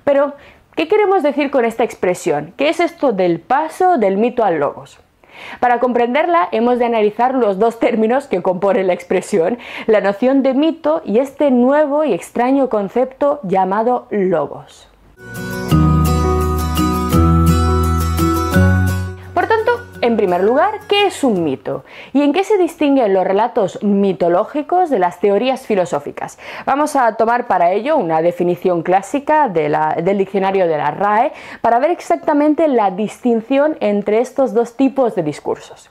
Pero, 0.05 0.35
¿qué 0.77 0.89
queremos 0.89 1.23
decir 1.23 1.51
con 1.51 1.65
esta 1.65 1.85
expresión? 1.85 2.53
¿Qué 2.59 2.69
es 2.69 2.81
esto 2.81 3.13
del 3.13 3.41
paso 3.41 3.97
del 3.97 4.19
mito 4.19 4.45
al 4.45 4.59
logos? 4.59 5.01
Para 5.61 5.81
comprenderla 5.81 6.49
hemos 6.53 6.79
de 6.79 6.87
analizar 6.87 7.35
los 7.35 7.59
dos 7.59 7.79
términos 7.79 8.27
que 8.27 8.43
componen 8.43 8.87
la 8.87 8.93
expresión, 8.93 9.59
la 9.87 10.01
noción 10.01 10.43
de 10.43 10.55
mito 10.55 11.03
y 11.05 11.19
este 11.19 11.51
nuevo 11.51 12.05
y 12.05 12.13
extraño 12.13 12.69
concepto 12.69 13.41
llamado 13.43 14.07
logos. 14.11 14.89
En 20.09 20.17
primer 20.17 20.43
lugar, 20.43 20.81
¿qué 20.89 21.09
es 21.09 21.23
un 21.23 21.45
mito? 21.45 21.85
¿Y 22.15 22.23
en 22.23 22.33
qué 22.33 22.43
se 22.43 22.57
distinguen 22.57 23.13
los 23.13 23.27
relatos 23.27 23.83
mitológicos 23.83 24.89
de 24.89 24.99
las 24.99 25.21
teorías 25.21 25.67
filosóficas? 25.67 26.39
Vamos 26.65 26.97
a 26.97 27.15
tomar 27.17 27.47
para 27.47 27.73
ello 27.73 27.99
una 27.99 28.23
definición 28.23 28.83
clásica 28.83 29.51
del 29.51 30.17
diccionario 30.17 30.67
de 30.67 30.79
la 30.79 30.93
RAE 30.93 31.33
para 31.61 31.79
ver 31.79 31.91
exactamente 31.91 32.69
la 32.69 32.91
distinción 32.91 33.77
entre 33.81 34.21
estos 34.23 34.55
dos 34.55 34.79
tipos 34.79 35.15
de 35.15 35.25
discursos. 35.25 35.91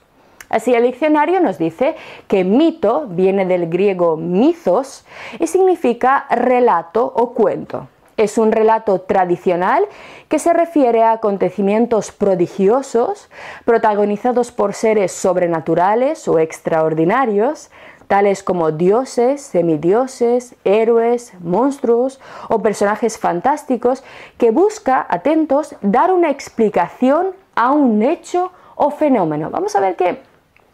Así 0.49 0.73
el 0.73 0.81
diccionario 0.81 1.39
nos 1.39 1.59
dice 1.59 1.95
que 2.27 2.43
mito 2.43 3.05
viene 3.07 3.45
del 3.45 3.69
griego 3.69 4.17
mythos 4.17 5.05
y 5.39 5.45
significa 5.45 6.25
relato 6.31 7.05
o 7.05 7.35
cuento. 7.35 7.87
Es 8.17 8.37
un 8.39 8.51
relato 8.51 9.01
tradicional 9.01 9.85
que 10.27 10.39
se 10.39 10.51
refiere 10.51 11.03
a 11.03 11.13
acontecimientos 11.13 12.11
prodigiosos 12.11 13.29
protagonizados 13.63 14.51
por 14.51 14.73
seres 14.73 15.11
sobrenaturales 15.11 16.27
o 16.27 16.39
extraordinarios, 16.39 17.69
tales 18.07 18.41
como 18.41 18.71
dioses, 18.71 19.41
semidioses, 19.41 20.55
héroes, 20.63 21.33
monstruos 21.39 22.19
o 22.49 22.61
personajes 22.61 23.19
fantásticos, 23.19 24.03
que 24.37 24.49
busca, 24.51 25.05
atentos, 25.07 25.75
dar 25.81 26.11
una 26.11 26.31
explicación 26.31 27.27
a 27.55 27.71
un 27.71 28.01
hecho 28.01 28.51
o 28.75 28.89
fenómeno. 28.91 29.49
Vamos 29.49 29.75
a 29.75 29.79
ver 29.79 29.95
que 29.95 30.21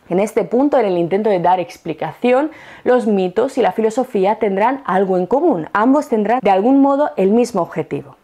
en 0.09 0.19
este 0.19 0.43
punto, 0.43 0.77
en 0.77 0.85
el 0.85 0.97
intento 0.97 1.29
de 1.29 1.39
dar 1.39 1.59
explicación, 1.59 2.51
los 2.83 3.07
mitos 3.07 3.57
y 3.57 3.61
la 3.61 3.71
filosofía 3.71 4.39
tendrán 4.39 4.81
algo 4.85 5.17
en 5.17 5.25
común. 5.25 5.67
Ambos 5.73 6.09
tendrán 6.09 6.39
de 6.41 6.51
algún 6.51 6.81
modo 6.81 7.11
el 7.17 7.31
mismo 7.31 7.61
objetivo. 7.61 8.17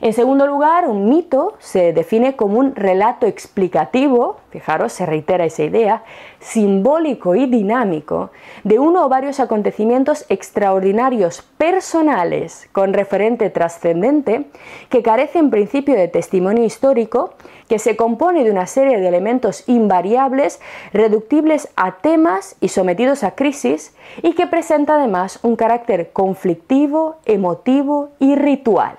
En 0.00 0.12
segundo 0.12 0.46
lugar, 0.46 0.88
un 0.88 1.08
mito 1.08 1.54
se 1.58 1.92
define 1.92 2.36
como 2.36 2.58
un 2.58 2.74
relato 2.74 3.26
explicativo, 3.26 4.36
fijaros, 4.50 4.92
se 4.92 5.06
reitera 5.06 5.44
esa 5.44 5.64
idea, 5.64 6.04
simbólico 6.40 7.34
y 7.34 7.46
dinámico 7.46 8.30
de 8.64 8.78
uno 8.78 9.04
o 9.04 9.08
varios 9.08 9.40
acontecimientos 9.40 10.24
extraordinarios 10.28 11.42
personales 11.58 12.68
con 12.72 12.92
referente 12.92 13.50
trascendente 13.50 14.46
que 14.88 15.02
carece 15.02 15.38
en 15.38 15.50
principio 15.50 15.96
de 15.96 16.08
testimonio 16.08 16.64
histórico, 16.64 17.34
que 17.68 17.78
se 17.78 17.96
compone 17.96 18.44
de 18.44 18.50
una 18.50 18.66
serie 18.66 18.98
de 18.98 19.08
elementos 19.08 19.68
invariables, 19.68 20.60
reductibles 20.92 21.68
a 21.76 21.96
temas 21.96 22.56
y 22.60 22.68
sometidos 22.68 23.24
a 23.24 23.32
crisis, 23.32 23.94
y 24.22 24.32
que 24.34 24.46
presenta 24.46 24.94
además 24.94 25.40
un 25.42 25.56
carácter 25.56 26.10
conflictivo, 26.12 27.16
emotivo 27.26 28.10
y 28.18 28.36
ritual. 28.36 28.96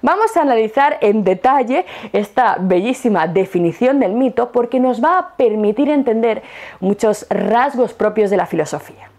Vamos 0.00 0.36
a 0.36 0.42
analizar 0.42 0.98
en 1.00 1.24
detalle 1.24 1.84
esta 2.12 2.56
bellísima 2.60 3.26
definición 3.26 3.98
del 3.98 4.12
mito 4.12 4.52
porque 4.52 4.78
nos 4.78 5.02
va 5.02 5.18
a 5.18 5.28
permitir 5.36 5.88
entender 5.88 6.42
muchos 6.80 7.26
rasgos 7.30 7.94
propios 7.94 8.30
de 8.30 8.36
la 8.36 8.46
filosofía. 8.46 9.10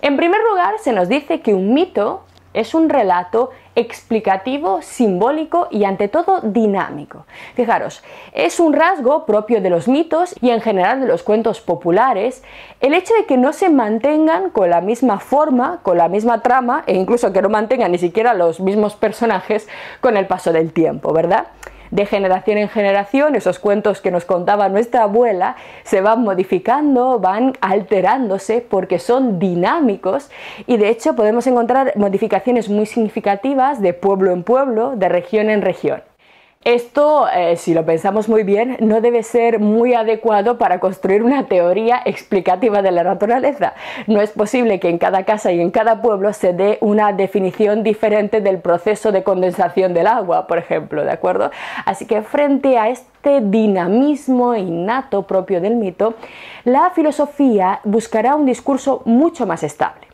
En 0.00 0.16
primer 0.16 0.40
lugar, 0.50 0.74
se 0.80 0.92
nos 0.92 1.08
dice 1.08 1.40
que 1.42 1.54
un 1.54 1.74
mito 1.74 2.24
es 2.54 2.74
un 2.74 2.88
relato 2.88 3.50
explicativo, 3.74 4.82
simbólico 4.82 5.68
y 5.70 5.84
ante 5.84 6.08
todo 6.08 6.40
dinámico. 6.42 7.24
Fijaros, 7.54 8.02
es 8.32 8.60
un 8.60 8.72
rasgo 8.72 9.24
propio 9.24 9.60
de 9.60 9.70
los 9.70 9.88
mitos 9.88 10.34
y 10.40 10.50
en 10.50 10.60
general 10.60 11.00
de 11.00 11.06
los 11.06 11.22
cuentos 11.22 11.60
populares 11.60 12.42
el 12.80 12.94
hecho 12.94 13.14
de 13.14 13.24
que 13.24 13.36
no 13.36 13.52
se 13.52 13.70
mantengan 13.70 14.50
con 14.50 14.70
la 14.70 14.80
misma 14.80 15.20
forma, 15.20 15.80
con 15.82 15.96
la 15.96 16.08
misma 16.08 16.42
trama 16.42 16.84
e 16.86 16.94
incluso 16.94 17.32
que 17.32 17.42
no 17.42 17.48
mantengan 17.48 17.92
ni 17.92 17.98
siquiera 17.98 18.34
los 18.34 18.60
mismos 18.60 18.94
personajes 18.94 19.68
con 20.00 20.16
el 20.16 20.26
paso 20.26 20.52
del 20.52 20.72
tiempo, 20.72 21.12
¿verdad? 21.12 21.46
De 21.92 22.06
generación 22.06 22.58
en 22.58 22.68
generación, 22.68 23.36
esos 23.36 23.58
cuentos 23.58 24.00
que 24.00 24.10
nos 24.10 24.24
contaba 24.24 24.70
nuestra 24.70 25.04
abuela 25.04 25.56
se 25.84 26.00
van 26.00 26.22
modificando, 26.22 27.20
van 27.20 27.52
alterándose 27.60 28.66
porque 28.68 28.98
son 28.98 29.38
dinámicos 29.38 30.30
y 30.66 30.78
de 30.78 30.88
hecho 30.88 31.14
podemos 31.14 31.46
encontrar 31.46 31.92
modificaciones 31.96 32.70
muy 32.70 32.86
significativas 32.86 33.80
de 33.82 33.92
pueblo 33.92 34.32
en 34.32 34.42
pueblo, 34.42 34.94
de 34.96 35.10
región 35.10 35.50
en 35.50 35.60
región. 35.60 36.02
Esto, 36.64 37.26
eh, 37.28 37.56
si 37.56 37.74
lo 37.74 37.84
pensamos 37.84 38.28
muy 38.28 38.44
bien, 38.44 38.76
no 38.78 39.00
debe 39.00 39.24
ser 39.24 39.58
muy 39.58 39.94
adecuado 39.94 40.58
para 40.58 40.78
construir 40.78 41.24
una 41.24 41.46
teoría 41.46 42.00
explicativa 42.04 42.82
de 42.82 42.92
la 42.92 43.02
naturaleza. 43.02 43.74
No 44.06 44.20
es 44.20 44.30
posible 44.30 44.78
que 44.78 44.88
en 44.88 44.98
cada 44.98 45.24
casa 45.24 45.50
y 45.50 45.60
en 45.60 45.72
cada 45.72 46.00
pueblo 46.02 46.32
se 46.32 46.52
dé 46.52 46.78
una 46.80 47.12
definición 47.12 47.82
diferente 47.82 48.40
del 48.40 48.58
proceso 48.60 49.10
de 49.10 49.24
condensación 49.24 49.92
del 49.92 50.06
agua, 50.06 50.46
por 50.46 50.58
ejemplo, 50.58 51.02
¿de 51.02 51.10
acuerdo? 51.10 51.50
Así 51.84 52.06
que 52.06 52.22
frente 52.22 52.78
a 52.78 52.90
este 52.90 53.40
dinamismo 53.40 54.54
innato 54.54 55.26
propio 55.26 55.60
del 55.60 55.74
mito, 55.74 56.14
la 56.62 56.90
filosofía 56.90 57.80
buscará 57.82 58.36
un 58.36 58.46
discurso 58.46 59.02
mucho 59.04 59.48
más 59.48 59.64
estable. 59.64 60.06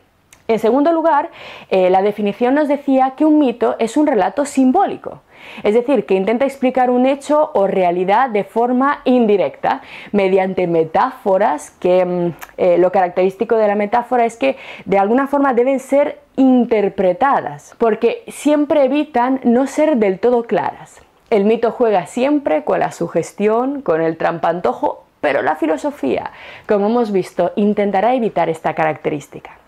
En 0.47 0.57
segundo 0.57 0.91
lugar, 0.93 1.29
eh, 1.69 1.91
la 1.91 2.01
definición 2.01 2.55
nos 2.55 2.67
decía 2.67 3.13
que 3.15 3.23
un 3.23 3.37
mito 3.37 3.75
es 3.77 3.97
un 3.97 4.07
relato 4.07 4.45
simbólico. 4.45 5.21
Es 5.63 5.73
decir, 5.73 6.05
que 6.05 6.15
intenta 6.15 6.45
explicar 6.45 6.89
un 6.89 7.05
hecho 7.05 7.51
o 7.53 7.67
realidad 7.67 8.29
de 8.29 8.43
forma 8.43 9.01
indirecta, 9.05 9.81
mediante 10.11 10.67
metáforas, 10.67 11.71
que 11.71 12.05
mm, 12.05 12.33
eh, 12.57 12.77
lo 12.77 12.91
característico 12.91 13.55
de 13.55 13.67
la 13.67 13.75
metáfora 13.75 14.25
es 14.25 14.37
que 14.37 14.57
de 14.85 14.97
alguna 14.97 15.27
forma 15.27 15.53
deben 15.53 15.79
ser 15.79 16.19
interpretadas, 16.35 17.75
porque 17.77 18.23
siempre 18.27 18.85
evitan 18.85 19.41
no 19.43 19.67
ser 19.67 19.97
del 19.97 20.19
todo 20.19 20.43
claras. 20.43 21.01
El 21.29 21.45
mito 21.45 21.71
juega 21.71 22.07
siempre 22.07 22.63
con 22.63 22.79
la 22.79 22.91
sugestión, 22.91 23.81
con 23.81 24.01
el 24.01 24.17
trampantojo, 24.17 25.03
pero 25.21 25.41
la 25.41 25.55
filosofía, 25.55 26.31
como 26.67 26.87
hemos 26.87 27.11
visto, 27.11 27.51
intentará 27.55 28.15
evitar 28.15 28.49
esta 28.49 28.73
característica. 28.73 29.58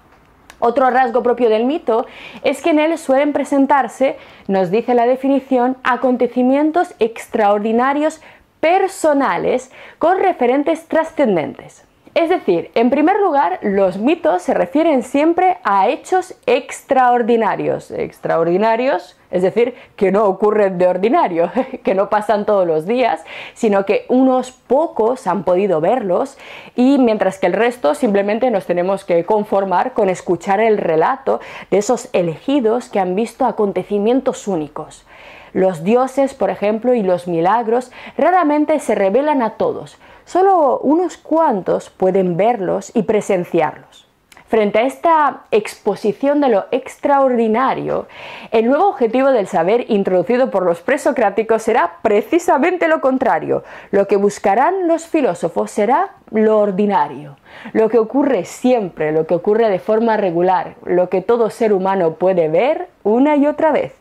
Otro 0.62 0.90
rasgo 0.92 1.24
propio 1.24 1.50
del 1.50 1.66
mito 1.66 2.06
es 2.44 2.62
que 2.62 2.70
en 2.70 2.80
él 2.80 2.98
suelen 2.98 3.34
presentarse, 3.34 4.16
nos 4.48 4.72
dice 4.72 4.94
la 4.94 5.08
definición, 5.08 5.76
acontecimientos 5.84 6.94
extraordinarios 7.00 8.22
personales 8.60 9.72
con 9.98 10.20
referentes 10.20 10.86
trascendentes. 10.88 11.84
Es 12.14 12.28
decir, 12.28 12.72
en 12.76 12.90
primer 12.90 13.22
lugar, 13.22 13.60
los 13.62 13.98
mitos 13.98 14.42
se 14.42 14.54
refieren 14.54 15.02
siempre 15.02 15.60
a 15.64 15.88
hechos 15.88 16.36
extraordinarios. 16.46 17.90
Extraordinarios, 17.90 19.18
es 19.32 19.44
decir, 19.44 19.76
que 19.96 20.12
no 20.12 20.26
ocurren 20.26 20.78
de 20.78 20.88
ordinario, 20.88 21.50
que 21.84 21.96
no 21.96 22.10
pasan 22.10 22.46
todos 22.46 22.68
los 22.68 22.86
días, 22.86 23.24
sino 23.54 23.86
que 23.86 24.06
unos 24.10 24.52
pocos 24.52 25.26
han 25.26 25.46
podido 25.46 25.80
verlos 25.80 26.38
y 26.76 26.98
mientras 26.98 27.40
que 27.40 27.48
el 27.48 27.54
resto 27.54 27.96
simplemente 27.96 28.52
nos 28.52 28.66
tenemos 28.66 29.06
que 29.06 29.24
conformar 29.24 29.94
con 29.94 30.10
escuchar 30.10 30.60
el 30.60 30.80
relato 30.80 31.40
de 31.70 31.78
esos 31.78 32.10
elegidos 32.12 32.90
que 32.90 33.00
han 33.00 33.16
visto 33.16 33.46
acontecimientos 33.46 34.50
únicos. 34.50 35.06
Los 35.54 35.86
dioses, 35.86 36.34
por 36.34 36.50
ejemplo, 36.50 36.94
y 36.94 37.04
los 37.04 37.28
milagros 37.28 37.92
raramente 38.18 38.80
se 38.80 38.96
revelan 38.96 39.42
a 39.42 39.52
todos, 39.52 39.98
Solo 40.26 40.80
unos 40.80 41.18
cuantos 41.18 41.90
pueden 41.90 42.38
verlos 42.38 42.92
y 42.94 43.04
presenciarlos. 43.04 44.08
Frente 44.52 44.80
a 44.80 44.86
esta 44.86 45.44
exposición 45.52 46.42
de 46.42 46.50
lo 46.50 46.66
extraordinario, 46.72 48.08
el 48.52 48.66
nuevo 48.66 48.90
objetivo 48.90 49.32
del 49.32 49.48
saber 49.48 49.86
introducido 49.90 50.52
por 50.52 50.66
los 50.66 50.82
presocráticos 50.82 51.62
será 51.62 52.00
precisamente 52.02 52.90
lo 52.90 53.00
contrario. 53.00 53.64
Lo 53.92 54.10
que 54.10 54.18
buscarán 54.18 54.90
los 54.90 55.06
filósofos 55.08 55.72
será 55.72 56.16
lo 56.32 56.60
ordinario, 56.60 57.38
lo 57.72 57.88
que 57.88 57.98
ocurre 57.98 58.44
siempre, 58.44 59.14
lo 59.14 59.26
que 59.26 59.36
ocurre 59.36 59.70
de 59.70 59.80
forma 59.80 60.18
regular, 60.18 60.76
lo 60.84 61.08
que 61.08 61.22
todo 61.22 61.50
ser 61.50 61.72
humano 61.72 62.16
puede 62.16 62.50
ver 62.50 62.90
una 63.04 63.38
y 63.38 63.48
otra 63.48 63.72
vez. 63.72 63.94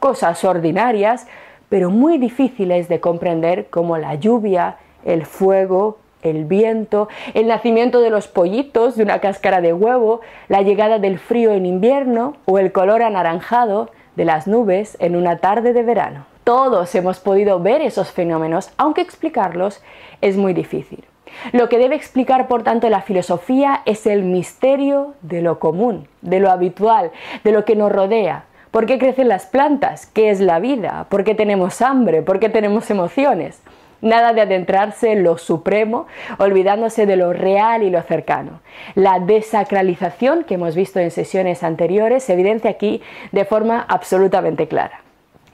Cosas 0.00 0.42
ordinarias, 0.42 1.26
pero 1.68 1.90
muy 1.90 2.16
difíciles 2.16 2.88
de 2.88 2.98
comprender 2.98 3.68
como 3.68 3.98
la 3.98 4.14
lluvia, 4.14 4.78
el 5.04 5.26
fuego, 5.26 5.98
el 6.22 6.44
viento, 6.44 7.08
el 7.34 7.48
nacimiento 7.48 8.00
de 8.00 8.10
los 8.10 8.28
pollitos 8.28 8.96
de 8.96 9.02
una 9.02 9.18
cáscara 9.20 9.60
de 9.60 9.72
huevo, 9.72 10.20
la 10.48 10.62
llegada 10.62 10.98
del 10.98 11.18
frío 11.18 11.52
en 11.52 11.66
invierno 11.66 12.36
o 12.44 12.58
el 12.58 12.72
color 12.72 13.02
anaranjado 13.02 13.90
de 14.16 14.24
las 14.24 14.46
nubes 14.46 14.96
en 15.00 15.16
una 15.16 15.38
tarde 15.38 15.72
de 15.72 15.82
verano. 15.82 16.26
Todos 16.44 16.94
hemos 16.94 17.20
podido 17.20 17.60
ver 17.60 17.82
esos 17.82 18.10
fenómenos, 18.10 18.70
aunque 18.76 19.00
explicarlos 19.00 19.82
es 20.20 20.36
muy 20.36 20.54
difícil. 20.54 21.04
Lo 21.52 21.68
que 21.68 21.78
debe 21.78 21.94
explicar, 21.94 22.46
por 22.46 22.62
tanto, 22.62 22.88
la 22.88 23.00
filosofía 23.00 23.82
es 23.86 24.06
el 24.06 24.22
misterio 24.22 25.14
de 25.22 25.40
lo 25.40 25.58
común, 25.58 26.08
de 26.20 26.40
lo 26.40 26.50
habitual, 26.50 27.10
de 27.42 27.52
lo 27.52 27.64
que 27.64 27.76
nos 27.76 27.90
rodea. 27.90 28.44
¿Por 28.70 28.86
qué 28.86 28.98
crecen 28.98 29.28
las 29.28 29.46
plantas? 29.46 30.06
¿Qué 30.06 30.30
es 30.30 30.40
la 30.40 30.58
vida? 30.58 31.06
¿Por 31.08 31.24
qué 31.24 31.34
tenemos 31.34 31.80
hambre? 31.80 32.22
¿Por 32.22 32.38
qué 32.38 32.48
tenemos 32.48 32.90
emociones? 32.90 33.62
Nada 34.02 34.32
de 34.34 34.42
adentrarse 34.42 35.12
en 35.12 35.22
lo 35.22 35.38
supremo, 35.38 36.06
olvidándose 36.38 37.06
de 37.06 37.16
lo 37.16 37.32
real 37.32 37.82
y 37.82 37.90
lo 37.90 38.02
cercano. 38.02 38.60
La 38.94 39.20
desacralización 39.20 40.44
que 40.44 40.54
hemos 40.54 40.74
visto 40.74 40.98
en 41.00 41.10
sesiones 41.10 41.62
anteriores 41.62 42.24
se 42.24 42.34
evidencia 42.34 42.70
aquí 42.70 43.00
de 43.30 43.44
forma 43.44 43.86
absolutamente 43.88 44.68
clara. 44.68 45.00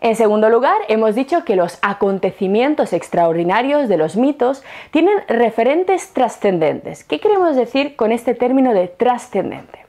En 0.01 0.15
segundo 0.15 0.49
lugar, 0.49 0.79
hemos 0.89 1.17
dicho 1.17 1.45
que 1.45 1.57
los 1.57 1.79
acontecimientos 1.83 2.93
extraordinarios 2.93 3.89
de 3.89 3.97
los 3.97 4.17
mitos 4.17 4.63
tienen 4.93 5.19
referentes 5.27 6.13
trascendentes. 6.13 7.03
¿Qué 7.03 7.19
queremos 7.19 7.57
decir 7.57 7.97
con 7.97 8.13
este 8.13 8.35
término 8.35 8.73
de 8.75 8.87
trascendente? 8.87 9.88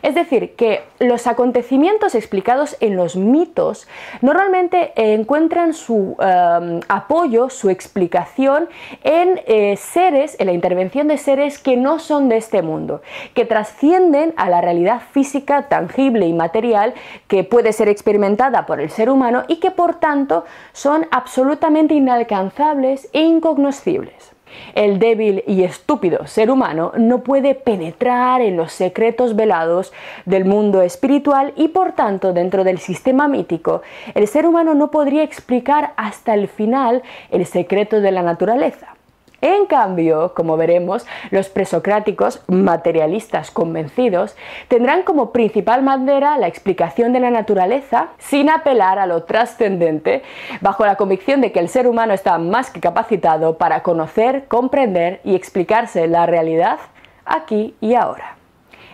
Es 0.00 0.14
decir, 0.14 0.54
que 0.56 0.82
los 0.98 1.26
acontecimientos 1.26 2.14
explicados 2.14 2.76
en 2.80 2.96
los 2.96 3.16
mitos 3.16 3.86
normalmente 4.20 4.92
encuentran 4.96 5.74
su 5.74 6.16
em, 6.18 6.80
apoyo, 6.88 7.50
su 7.50 7.68
explicación 7.68 8.68
en 9.04 9.40
eh, 9.46 9.76
seres, 9.76 10.36
en 10.38 10.46
la 10.46 10.52
intervención 10.52 11.08
de 11.08 11.18
seres 11.18 11.58
que 11.58 11.76
no 11.76 11.98
son 11.98 12.28
de 12.28 12.38
este 12.38 12.62
mundo, 12.62 13.02
que 13.34 13.44
trascienden 13.44 14.32
a 14.36 14.48
la 14.48 14.60
realidad 14.60 15.02
física 15.12 15.68
tangible 15.68 16.26
y 16.26 16.32
material 16.32 16.94
que 17.28 17.44
puede 17.44 17.72
ser 17.72 17.88
experimentada 17.88 18.66
por 18.66 18.80
el 18.80 18.90
ser 18.90 19.10
humano 19.10 19.44
y 19.48 19.56
que 19.56 19.70
por 19.70 19.96
tanto 19.96 20.44
son 20.72 21.06
absolutamente 21.10 21.94
inalcanzables 21.94 23.08
e 23.12 23.20
incognoscibles. 23.20 24.31
El 24.74 24.98
débil 24.98 25.44
y 25.46 25.64
estúpido 25.64 26.26
ser 26.26 26.50
humano 26.50 26.92
no 26.96 27.22
puede 27.22 27.54
penetrar 27.54 28.40
en 28.40 28.56
los 28.56 28.72
secretos 28.72 29.36
velados 29.36 29.92
del 30.24 30.44
mundo 30.44 30.82
espiritual 30.82 31.52
y 31.56 31.68
por 31.68 31.92
tanto 31.92 32.32
dentro 32.32 32.64
del 32.64 32.78
sistema 32.78 33.28
mítico 33.28 33.82
el 34.14 34.26
ser 34.28 34.46
humano 34.46 34.74
no 34.74 34.90
podría 34.90 35.22
explicar 35.22 35.92
hasta 35.96 36.34
el 36.34 36.48
final 36.48 37.02
el 37.30 37.46
secreto 37.46 38.00
de 38.00 38.12
la 38.12 38.22
naturaleza. 38.22 38.94
En 39.42 39.66
cambio, 39.66 40.34
como 40.34 40.56
veremos, 40.56 41.04
los 41.30 41.48
presocráticos 41.48 42.44
materialistas 42.46 43.50
convencidos 43.50 44.36
tendrán 44.68 45.02
como 45.02 45.32
principal 45.32 45.84
bandera 45.84 46.38
la 46.38 46.46
explicación 46.46 47.12
de 47.12 47.18
la 47.18 47.30
naturaleza 47.30 48.10
sin 48.18 48.48
apelar 48.48 49.00
a 49.00 49.06
lo 49.06 49.24
trascendente, 49.24 50.22
bajo 50.60 50.86
la 50.86 50.94
convicción 50.94 51.40
de 51.40 51.50
que 51.50 51.58
el 51.58 51.68
ser 51.68 51.88
humano 51.88 52.14
está 52.14 52.38
más 52.38 52.70
que 52.70 52.78
capacitado 52.78 53.58
para 53.58 53.82
conocer, 53.82 54.44
comprender 54.46 55.20
y 55.24 55.34
explicarse 55.34 56.06
la 56.06 56.24
realidad 56.26 56.78
aquí 57.24 57.74
y 57.80 57.94
ahora. 57.94 58.36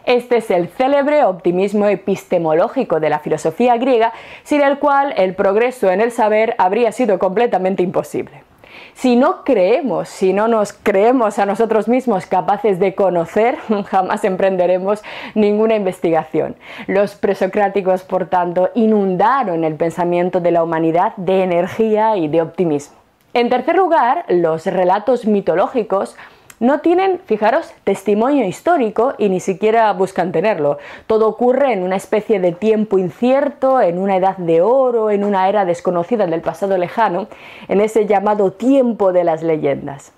Este 0.07 0.39
es 0.39 0.51
el 0.51 0.69
célebre 0.69 1.25
optimismo 1.25 1.89
epistemológico 1.89 3.01
de 3.01 3.11
la 3.11 3.19
filosofía 3.19 3.77
griega, 3.77 4.15
sin 4.45 4.63
el 4.63 4.79
cual 4.79 5.13
el 5.19 5.35
progreso 5.35 5.91
en 5.91 6.01
el 6.01 6.11
saber 6.11 6.55
habría 6.57 6.91
sido 6.93 7.19
completamente 7.19 7.83
imposible. 7.83 8.48
Si 8.95 9.17
no 9.17 9.45
creemos, 9.45 10.09
si 10.09 10.33
no 10.33 10.49
nos 10.49 10.73
creemos 10.73 11.38
a 11.38 11.47
nosotros 11.47 11.88
mismos 11.88 12.27
capaces 12.27 12.79
de 12.79 12.95
conocer, 12.95 13.57
jamás 13.87 14.25
emprenderemos 14.25 15.03
ninguna 15.35 15.77
investigación. 15.77 16.57
Los 16.87 17.14
presocráticos, 17.14 18.03
por 18.03 18.27
tanto, 18.27 18.71
inundaron 18.75 19.64
el 19.64 19.75
pensamiento 19.75 20.41
de 20.41 20.51
la 20.51 20.62
humanidad 20.62 21.14
de 21.17 21.43
energía 21.43 22.17
y 22.17 22.29
de 22.29 22.43
optimismo. 22.43 22.97
En 23.35 23.51
tercer 23.51 23.77
lugar, 23.77 24.25
los 24.29 24.67
relatos 24.67 25.27
mitológicos 25.27 26.17
no 26.61 26.81
tienen, 26.81 27.21
fijaros, 27.27 27.73
testimonio 27.85 28.44
histórico 28.44 29.14
y 29.16 29.29
ni 29.29 29.38
siquiera 29.38 29.92
buscan 29.92 30.33
tenerlo. 30.33 30.79
Todo 31.07 31.29
ocurre 31.29 31.73
en 31.73 31.85
una 31.85 31.97
especie 31.97 32.40
de 32.40 32.53
tiempo 32.53 32.99
incierto, 32.99 33.81
en 33.81 33.99
una 33.99 34.16
edad 34.16 34.37
de 34.38 34.61
oro, 34.61 35.11
en 35.11 35.23
una 35.23 35.49
era 35.49 35.64
desconocida 35.64 36.27
del 36.27 36.40
pasado 36.40 36.77
lejano, 36.77 37.29
en 37.68 37.81
ese 37.81 38.07
llamado 38.07 38.51
tiempo 38.53 39.12
de 39.12 39.25
las 39.25 39.42
leyendas. 39.42 40.12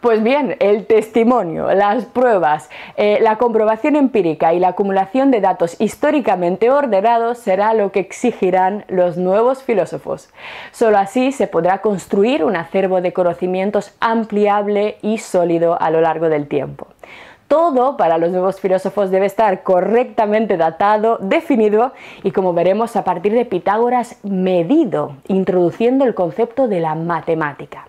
Pues 0.00 0.22
bien, 0.22 0.56
el 0.60 0.86
testimonio, 0.86 1.72
las 1.72 2.04
pruebas, 2.04 2.68
eh, 2.96 3.18
la 3.22 3.38
comprobación 3.38 3.96
empírica 3.96 4.52
y 4.52 4.60
la 4.60 4.68
acumulación 4.68 5.30
de 5.30 5.40
datos 5.40 5.80
históricamente 5.80 6.70
ordenados 6.70 7.38
será 7.38 7.72
lo 7.72 7.92
que 7.92 8.00
exigirán 8.00 8.84
los 8.88 9.16
nuevos 9.16 9.62
filósofos. 9.62 10.28
Solo 10.70 10.98
así 10.98 11.32
se 11.32 11.46
podrá 11.46 11.78
construir 11.78 12.44
un 12.44 12.56
acervo 12.56 13.00
de 13.00 13.14
conocimientos 13.14 13.94
ampliable 14.00 14.98
y 15.00 15.18
sólido 15.18 15.80
a 15.80 15.90
lo 15.90 16.02
largo 16.02 16.28
del 16.28 16.46
tiempo. 16.46 16.88
Todo 17.48 17.96
para 17.96 18.18
los 18.18 18.30
nuevos 18.32 18.60
filósofos 18.60 19.10
debe 19.10 19.26
estar 19.26 19.62
correctamente 19.62 20.56
datado, 20.56 21.16
definido 21.20 21.92
y, 22.22 22.32
como 22.32 22.52
veremos 22.52 22.96
a 22.96 23.04
partir 23.04 23.32
de 23.32 23.44
Pitágoras, 23.44 24.18
medido, 24.24 25.16
introduciendo 25.28 26.04
el 26.04 26.14
concepto 26.14 26.68
de 26.68 26.80
la 26.80 26.96
matemática. 26.96 27.88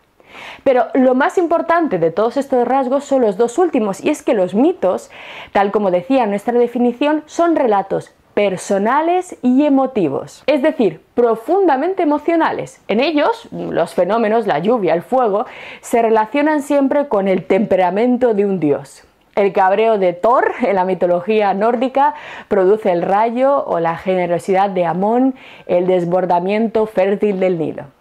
Pero 0.64 0.88
lo 0.94 1.16
más 1.16 1.38
importante 1.38 2.00
de 2.00 2.12
todos 2.12 2.38
estos 2.38 2.68
rasgos 2.68 3.06
son 3.06 3.22
los 3.22 3.38
dos 3.38 3.58
últimos, 3.58 4.04
y 4.04 4.10
es 4.10 4.24
que 4.24 4.34
los 4.34 4.54
mitos, 4.54 5.10
tal 5.52 5.72
como 5.72 5.92
decía 5.92 6.26
nuestra 6.26 6.58
definición, 6.58 7.24
son 7.26 7.56
relatos 7.56 8.14
personales 8.38 9.36
y 9.42 9.66
emotivos, 9.66 10.44
es 10.46 10.62
decir, 10.62 11.02
profundamente 11.16 12.04
emocionales. 12.04 12.80
En 12.88 13.00
ellos, 13.00 13.48
los 13.52 13.96
fenómenos, 13.96 14.46
la 14.46 14.60
lluvia, 14.60 14.94
el 14.94 15.02
fuego, 15.02 15.48
se 15.82 16.04
relacionan 16.04 16.62
siempre 16.62 17.08
con 17.08 17.28
el 17.28 17.46
temperamento 17.46 18.36
de 18.36 18.46
un 18.46 18.60
dios. 18.60 19.06
El 19.36 19.54
cabreo 19.54 19.98
de 19.98 20.14
Thor 20.14 20.52
en 20.62 20.76
la 20.76 20.86
mitología 20.86 21.56
nórdica 21.56 22.14
produce 22.48 22.92
el 22.92 23.02
rayo 23.02 23.66
o 23.66 23.80
la 23.80 23.98
generosidad 23.98 24.70
de 24.70 24.86
Amón, 24.86 25.34
el 25.66 25.88
desbordamiento 25.88 26.86
fértil 26.86 27.40
del 27.40 27.58
Nilo. 27.58 27.97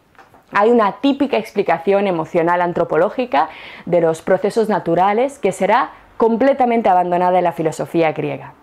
Hay 0.53 0.71
una 0.71 1.01
típica 1.01 1.37
explicación 1.37 2.07
emocional 2.07 2.63
antropológica 2.63 3.49
de 3.85 4.01
los 4.01 4.23
procesos 4.23 4.69
naturales 4.69 5.39
que 5.39 5.53
será 5.53 5.91
completamente 6.17 6.89
abandonada 6.89 7.39
en 7.39 7.45
la 7.45 7.53
filosofía 7.53 8.13
griega. 8.13 8.55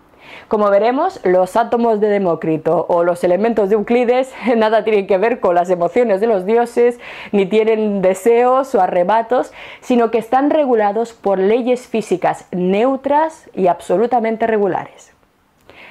Como 0.48 0.70
veremos, 0.70 1.20
los 1.24 1.56
átomos 1.56 2.00
de 2.00 2.08
Demócrito 2.08 2.86
o 2.88 3.04
los 3.04 3.24
elementos 3.24 3.68
de 3.68 3.76
Euclides 3.76 4.32
nada 4.56 4.84
tienen 4.84 5.06
que 5.06 5.18
ver 5.18 5.40
con 5.40 5.54
las 5.54 5.70
emociones 5.70 6.20
de 6.20 6.26
los 6.26 6.46
dioses, 6.46 6.98
ni 7.32 7.46
tienen 7.46 8.02
deseos 8.02 8.74
o 8.74 8.80
arrebatos, 8.80 9.52
sino 9.80 10.10
que 10.10 10.18
están 10.18 10.50
regulados 10.50 11.12
por 11.12 11.38
leyes 11.38 11.86
físicas 11.86 12.46
neutras 12.50 13.48
y 13.54 13.66
absolutamente 13.66 14.46
regulares. 14.46 15.13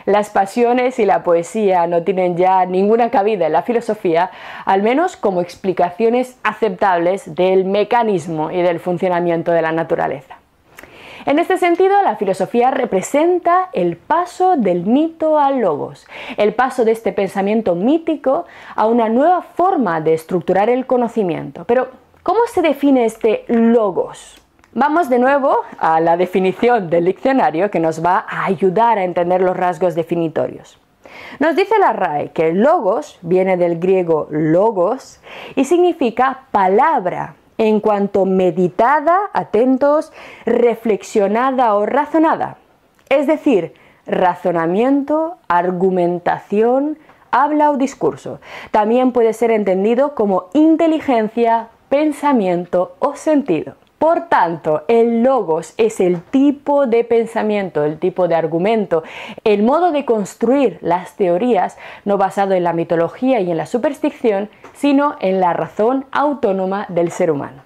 Las 0.05 0.29
pasiones 0.29 0.99
y 0.99 1.05
la 1.05 1.23
poesía 1.23 1.87
no 1.87 2.03
tienen 2.03 2.35
ya 2.35 2.65
ninguna 2.65 3.09
cabida 3.09 3.47
en 3.47 3.53
la 3.53 3.63
filosofía, 3.63 4.31
al 4.65 4.83
menos 4.83 5.15
como 5.15 5.41
explicaciones 5.41 6.37
aceptables 6.43 7.35
del 7.35 7.65
mecanismo 7.65 8.51
y 8.51 8.61
del 8.61 8.79
funcionamiento 8.79 9.51
de 9.51 9.61
la 9.61 9.71
naturaleza. 9.71 10.37
En 11.25 11.39
este 11.39 11.57
sentido, 11.57 12.01
la 12.03 12.17
filosofía 12.17 12.69
representa 12.69 13.69
el 13.71 13.95
paso 13.95 14.57
del 14.57 14.85
mito 14.85 15.39
al 15.39 15.61
logos, 15.61 16.05
el 16.35 16.53
paso 16.53 16.83
de 16.83 16.91
este 16.91 17.13
pensamiento 17.13 17.75
mítico 17.75 18.45
a 18.75 18.87
una 18.87 19.07
nueva 19.07 19.41
forma 19.41 20.01
de 20.01 20.15
estructurar 20.15 20.69
el 20.69 20.85
conocimiento. 20.85 21.63
Pero, 21.63 21.87
¿cómo 22.23 22.39
se 22.53 22.61
define 22.61 23.05
este 23.05 23.45
logos? 23.47 24.42
Vamos 24.75 25.07
de 25.07 25.19
nuevo 25.19 25.59
a 25.77 25.99
la 25.99 26.17
definición 26.17 26.89
del 26.89 27.05
diccionario 27.05 27.69
que 27.69 27.79
nos 27.79 28.03
va 28.03 28.25
a 28.27 28.45
ayudar 28.45 28.97
a 28.97 29.03
entender 29.03 29.39
los 29.39 29.55
rasgos 29.55 29.93
definitorios. 29.93 30.79
Nos 31.37 31.55
dice 31.55 31.77
la 31.77 31.93
RAE 31.93 32.31
que 32.31 32.53
logos 32.53 33.19
viene 33.21 33.55
del 33.55 33.77
griego 33.77 34.27
logos 34.31 35.19
y 35.55 35.65
significa 35.65 36.45
palabra 36.49 37.35
en 37.59 37.81
cuanto 37.81 38.25
meditada, 38.25 39.29
atentos, 39.33 40.11
reflexionada 40.43 41.75
o 41.75 41.85
razonada. 41.85 42.57
Es 43.09 43.27
decir, 43.27 43.75
razonamiento, 44.07 45.37
argumentación, 45.49 46.97
habla 47.29 47.69
o 47.69 47.77
discurso. 47.77 48.39
También 48.71 49.11
puede 49.11 49.33
ser 49.33 49.51
entendido 49.51 50.15
como 50.15 50.45
inteligencia, 50.53 51.67
pensamiento 51.89 52.95
o 52.97 53.15
sentido. 53.15 53.75
Por 54.03 54.27
tanto, 54.27 54.83
el 54.89 55.23
logos 55.23 55.73
es 55.77 56.01
el 56.01 56.21
tipo 56.23 56.87
de 56.87 57.05
pensamiento, 57.05 57.85
el 57.85 57.99
tipo 57.99 58.27
de 58.27 58.35
argumento, 58.35 59.01
el 59.45 59.63
modo 59.63 59.93
de 59.93 60.03
construir 60.03 60.77
las 60.81 61.15
teorías 61.15 61.77
no 62.03 62.17
basado 62.17 62.53
en 62.53 62.65
la 62.65 62.73
mitología 62.73 63.39
y 63.39 63.49
en 63.49 63.55
la 63.55 63.65
superstición, 63.65 64.49
sino 64.73 65.15
en 65.21 65.39
la 65.39 65.53
razón 65.53 66.03
autónoma 66.11 66.85
del 66.89 67.11
ser 67.11 67.31
humano. 67.31 67.63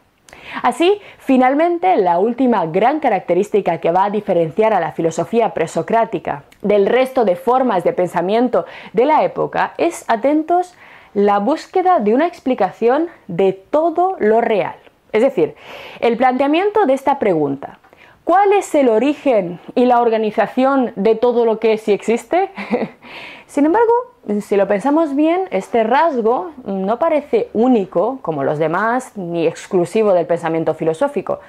Así, 0.62 1.02
finalmente, 1.17 1.95
la 1.95 2.19
última 2.19 2.67
gran 2.67 3.00
característica 3.00 3.80
que 3.80 3.91
va 3.91 4.04
a 4.04 4.12
diferenciar 4.12 4.76
a 4.76 4.80
la 4.80 4.91
filosofía 4.91 5.56
presocrática 5.56 6.43
del 6.62 6.86
resto 6.86 7.26
de 7.26 7.36
formas 7.36 7.84
de 7.84 7.93
pensamiento 7.93 8.67
de 8.93 9.06
la 9.06 9.23
época 9.23 9.73
es, 9.80 10.06
atentos, 10.08 10.76
la 11.15 11.39
búsqueda 11.39 12.00
de 12.00 12.13
una 12.13 12.28
explicación 12.28 13.08
de 13.28 13.54
todo 13.54 14.17
lo 14.19 14.39
real. 14.39 14.76
Es 15.12 15.22
decir, 15.22 15.56
el 16.00 16.17
planteamiento 16.17 16.86
de 16.86 16.93
esta 16.93 17.20
pregunta, 17.20 17.80
¿cuál 18.24 18.54
es 18.54 18.74
el 18.76 18.89
origen 18.89 19.60
y 19.76 19.86
la 19.86 20.02
organización 20.02 20.91
de 20.96 21.15
todo 21.15 21.46
lo 21.46 21.60
que 21.60 21.78
sí 21.78 21.91
existe? 21.91 22.50
Sin 23.48 23.65
embargo, 23.65 23.93
si 24.41 24.58
lo 24.58 24.67
pensamos 24.67 25.15
bien, 25.15 25.48
este 25.52 25.84
rasgo 25.84 26.52
no 26.65 27.00
parece 27.00 27.50
único 27.54 28.20
como 28.22 28.43
los 28.43 28.60
demás 28.60 29.15
ni 29.15 29.48
exclusivo 29.48 30.13
del 30.13 30.26
pensamiento 30.26 30.74
filosófico. 30.74 31.39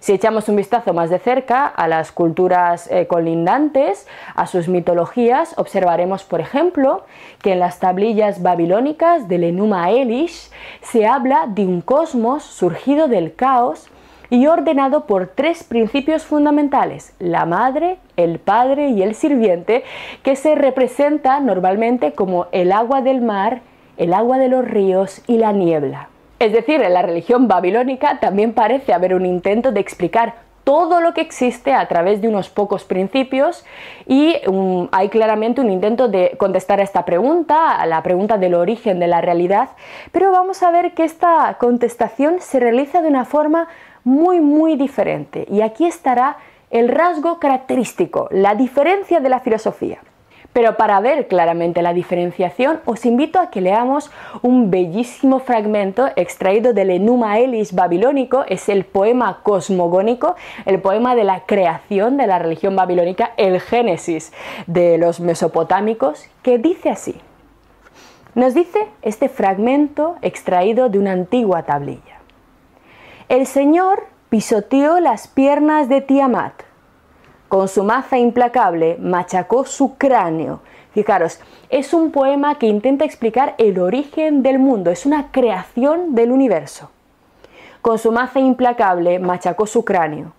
Si 0.00 0.14
echamos 0.14 0.48
un 0.48 0.56
vistazo 0.56 0.94
más 0.94 1.10
de 1.10 1.18
cerca 1.18 1.66
a 1.66 1.86
las 1.86 2.10
culturas 2.10 2.88
eh, 2.90 3.06
colindantes, 3.06 4.08
a 4.34 4.46
sus 4.46 4.66
mitologías, 4.66 5.52
observaremos, 5.58 6.24
por 6.24 6.40
ejemplo, 6.40 7.04
que 7.42 7.52
en 7.52 7.60
las 7.60 7.80
tablillas 7.80 8.40
babilónicas 8.40 9.28
del 9.28 9.44
Enuma 9.44 9.90
Elish 9.90 10.50
se 10.80 11.06
habla 11.06 11.44
de 11.48 11.66
un 11.66 11.82
cosmos 11.82 12.44
surgido 12.44 13.08
del 13.08 13.34
caos 13.34 13.90
y 14.30 14.46
ordenado 14.46 15.04
por 15.04 15.26
tres 15.26 15.64
principios 15.64 16.24
fundamentales, 16.24 17.12
la 17.18 17.44
madre, 17.44 17.98
el 18.16 18.38
padre 18.38 18.88
y 18.88 19.02
el 19.02 19.14
sirviente, 19.14 19.84
que 20.22 20.34
se 20.34 20.54
representa 20.54 21.40
normalmente 21.40 22.12
como 22.12 22.46
el 22.52 22.72
agua 22.72 23.02
del 23.02 23.20
mar, 23.20 23.60
el 23.98 24.14
agua 24.14 24.38
de 24.38 24.48
los 24.48 24.64
ríos 24.64 25.20
y 25.26 25.36
la 25.36 25.52
niebla. 25.52 26.08
Es 26.40 26.52
decir, 26.52 26.80
en 26.80 26.94
la 26.94 27.02
religión 27.02 27.48
babilónica 27.48 28.18
también 28.18 28.54
parece 28.54 28.94
haber 28.94 29.14
un 29.14 29.26
intento 29.26 29.72
de 29.72 29.80
explicar 29.80 30.36
todo 30.64 31.02
lo 31.02 31.12
que 31.12 31.20
existe 31.20 31.74
a 31.74 31.86
través 31.86 32.22
de 32.22 32.28
unos 32.28 32.48
pocos 32.48 32.84
principios 32.84 33.66
y 34.06 34.36
hay 34.90 35.10
claramente 35.10 35.60
un 35.60 35.70
intento 35.70 36.08
de 36.08 36.34
contestar 36.38 36.80
a 36.80 36.82
esta 36.82 37.04
pregunta, 37.04 37.76
a 37.76 37.84
la 37.84 38.02
pregunta 38.02 38.38
del 38.38 38.54
origen 38.54 39.00
de 39.00 39.06
la 39.06 39.20
realidad, 39.20 39.68
pero 40.12 40.30
vamos 40.30 40.62
a 40.62 40.70
ver 40.70 40.94
que 40.94 41.04
esta 41.04 41.58
contestación 41.60 42.36
se 42.40 42.58
realiza 42.58 43.02
de 43.02 43.08
una 43.08 43.26
forma 43.26 43.68
muy 44.02 44.40
muy 44.40 44.76
diferente 44.76 45.44
y 45.50 45.60
aquí 45.60 45.84
estará 45.84 46.38
el 46.70 46.88
rasgo 46.88 47.38
característico, 47.38 48.28
la 48.30 48.54
diferencia 48.54 49.20
de 49.20 49.28
la 49.28 49.40
filosofía. 49.40 49.98
Pero 50.52 50.76
para 50.76 50.98
ver 51.00 51.28
claramente 51.28 51.80
la 51.80 51.92
diferenciación, 51.92 52.80
os 52.84 53.06
invito 53.06 53.38
a 53.38 53.50
que 53.50 53.60
leamos 53.60 54.10
un 54.42 54.70
bellísimo 54.70 55.38
fragmento 55.38 56.08
extraído 56.16 56.72
del 56.72 56.90
Enuma 56.90 57.38
Elis 57.38 57.72
babilónico, 57.72 58.44
es 58.48 58.68
el 58.68 58.84
poema 58.84 59.40
cosmogónico, 59.44 60.34
el 60.66 60.80
poema 60.80 61.14
de 61.14 61.22
la 61.22 61.40
creación 61.46 62.16
de 62.16 62.26
la 62.26 62.40
religión 62.40 62.74
babilónica, 62.74 63.32
el 63.36 63.60
Génesis 63.60 64.32
de 64.66 64.98
los 64.98 65.20
mesopotámicos, 65.20 66.26
que 66.42 66.58
dice 66.58 66.90
así. 66.90 67.20
Nos 68.34 68.54
dice 68.54 68.88
este 69.02 69.28
fragmento 69.28 70.16
extraído 70.20 70.88
de 70.88 70.98
una 70.98 71.12
antigua 71.12 71.62
tablilla. 71.62 72.18
El 73.28 73.46
Señor 73.46 74.04
pisoteó 74.30 74.98
las 74.98 75.28
piernas 75.28 75.88
de 75.88 76.00
Tiamat 76.00 76.69
con 77.50 77.66
su 77.66 77.82
maza 77.82 78.16
implacable 78.16 78.96
machacó 79.00 79.64
su 79.64 79.96
cráneo. 79.96 80.60
Fijaros, 80.94 81.40
es 81.68 81.92
un 81.92 82.12
poema 82.12 82.60
que 82.60 82.66
intenta 82.66 83.04
explicar 83.04 83.56
el 83.58 83.80
origen 83.80 84.44
del 84.44 84.60
mundo, 84.60 84.92
es 84.92 85.04
una 85.04 85.32
creación 85.32 86.14
del 86.14 86.30
universo. 86.30 86.90
con 87.82 87.98
su 87.98 88.12
maza 88.12 88.38
implacable 88.38 89.18
machacó 89.18 89.66
su 89.66 89.84
cráneo. 89.84 90.32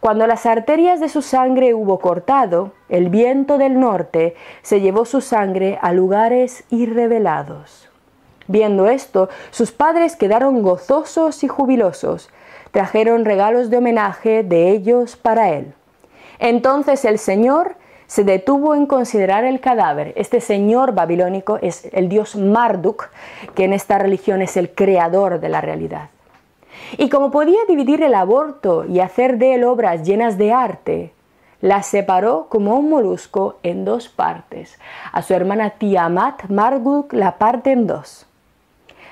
Cuando 0.00 0.26
las 0.26 0.44
arterias 0.44 1.00
de 1.00 1.08
su 1.08 1.22
sangre 1.22 1.72
hubo 1.72 1.98
cortado, 1.98 2.72
el 2.90 3.08
viento 3.08 3.56
del 3.56 3.80
norte 3.80 4.34
se 4.60 4.80
llevó 4.82 5.06
su 5.06 5.22
sangre 5.22 5.78
a 5.80 5.92
lugares 5.94 6.64
irrevelados. 6.68 7.88
Viendo 8.48 8.86
esto, 8.86 9.30
sus 9.50 9.72
padres 9.72 10.14
quedaron 10.14 10.60
gozosos 10.62 11.42
y 11.42 11.48
jubilosos, 11.48 12.28
trajeron 12.70 13.24
regalos 13.24 13.70
de 13.70 13.78
homenaje 13.78 14.42
de 14.42 14.70
ellos 14.70 15.16
para 15.16 15.50
él. 15.50 15.72
Entonces 16.40 17.04
el 17.04 17.18
Señor 17.18 17.76
se 18.10 18.24
detuvo 18.24 18.74
en 18.74 18.86
considerar 18.86 19.44
el 19.44 19.60
cadáver. 19.60 20.12
Este 20.16 20.40
señor 20.40 20.94
babilónico 20.94 21.58
es 21.62 21.88
el 21.92 22.08
dios 22.08 22.34
Marduk, 22.34 23.08
que 23.54 23.62
en 23.62 23.72
esta 23.72 23.98
religión 23.98 24.42
es 24.42 24.56
el 24.56 24.74
creador 24.74 25.38
de 25.38 25.48
la 25.48 25.60
realidad. 25.60 26.10
Y 26.98 27.08
como 27.08 27.30
podía 27.30 27.60
dividir 27.68 28.02
el 28.02 28.14
aborto 28.14 28.84
y 28.84 28.98
hacer 28.98 29.38
de 29.38 29.54
él 29.54 29.62
obras 29.62 30.02
llenas 30.02 30.38
de 30.38 30.52
arte, 30.52 31.12
la 31.60 31.84
separó 31.84 32.46
como 32.48 32.76
un 32.76 32.90
molusco 32.90 33.58
en 33.62 33.84
dos 33.84 34.08
partes. 34.08 34.80
A 35.12 35.22
su 35.22 35.34
hermana 35.34 35.70
Tiamat, 35.70 36.48
Marduk 36.48 37.12
la 37.12 37.38
parte 37.38 37.70
en 37.70 37.86
dos. 37.86 38.26